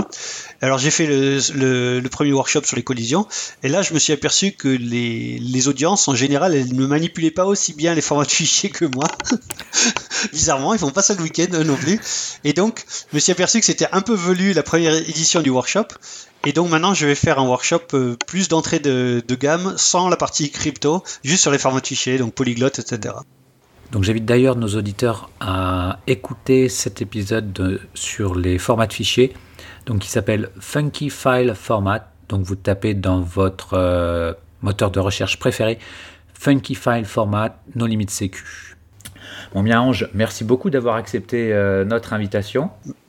Alors 0.60 0.78
j'ai 0.78 0.90
fait 0.90 1.06
le, 1.06 2.02
premier 2.10 2.32
workshop 2.32 2.64
sur 2.64 2.76
les 2.76 2.82
collisions, 2.82 3.26
et 3.62 3.68
là 3.68 3.82
je 3.82 3.94
me 3.94 3.98
suis 3.98 4.12
aperçu 4.12 4.52
que 4.52 4.68
les, 4.68 5.68
audiences 5.68 6.08
en 6.08 6.14
général 6.14 6.54
elles 6.54 6.74
ne 6.74 6.86
manipulaient 6.86 7.30
pas 7.30 7.46
aussi 7.46 7.72
bien 7.72 7.94
les 7.94 8.00
formats 8.00 8.24
de 8.24 8.30
fichiers 8.30 8.70
que 8.70 8.84
moi. 8.84 9.06
Bizarrement, 10.32 10.74
ils 10.74 10.78
font 10.78 10.90
pas 10.90 11.02
ça 11.02 11.14
le 11.14 11.22
week-end 11.22 11.64
non 11.64 11.76
plus. 11.76 12.00
Et 12.44 12.52
donc 12.52 12.84
je 13.10 13.16
me 13.16 13.20
suis 13.20 13.32
aperçu 13.32 13.60
que 13.60 13.66
c'était 13.66 13.88
un 13.92 14.00
peu 14.00 14.14
velu 14.14 14.52
la 14.52 14.62
première 14.62 14.94
édition 14.94 15.40
du 15.40 15.50
workshop, 15.50 15.86
et 16.44 16.52
donc 16.52 16.70
maintenant, 16.70 16.92
je 16.92 17.06
vais 17.06 17.14
faire 17.14 17.38
un 17.38 17.46
workshop 17.46 17.82
euh, 17.94 18.16
plus 18.26 18.48
d'entrée 18.48 18.80
de, 18.80 19.22
de, 19.26 19.34
gamme 19.36 19.74
sans 19.76 20.08
la 20.08 20.16
partie 20.16 20.50
crypto, 20.50 21.04
juste 21.22 21.42
sur 21.42 21.52
les 21.52 21.58
formats 21.58 21.80
de 21.80 21.86
fichiers, 21.86 22.18
donc 22.18 22.34
polyglotte, 22.34 22.80
etc. 22.80 23.14
Donc 23.92 24.05
j'invite 24.05 24.24
d'ailleurs 24.24 24.57
nos 24.57 24.68
auditeurs 24.68 25.28
à 25.38 25.98
écouter 26.07 26.70
cet 26.70 27.02
épisode 27.02 27.81
sur 27.92 28.35
les 28.35 28.57
formats 28.57 28.87
de 28.87 28.92
fichiers, 28.94 29.35
donc 29.85 30.00
qui 30.00 30.09
s'appelle 30.09 30.48
Funky 30.59 31.11
File 31.11 31.52
Format. 31.55 32.11
Donc 32.31 32.42
vous 32.42 32.57
tapez 32.57 32.94
dans 32.94 33.20
votre 33.20 33.74
euh, 33.74 34.33
moteur 34.62 34.90
de 34.90 34.98
recherche 34.98 35.38
préféré 35.38 35.78
Funky 36.33 36.74
File 36.74 37.05
Format, 37.05 37.61
No 37.74 37.87
Limit 37.87 38.09
Sécu. 38.09 38.78
Bon 39.52 39.62
bien 39.62 39.83
Ange, 39.83 40.09
merci 40.14 40.42
beaucoup 40.42 40.70
d'avoir 40.70 40.96
accepté 40.96 41.52
euh, 41.52 41.85
notre 41.85 42.14
invitation. 42.14 42.70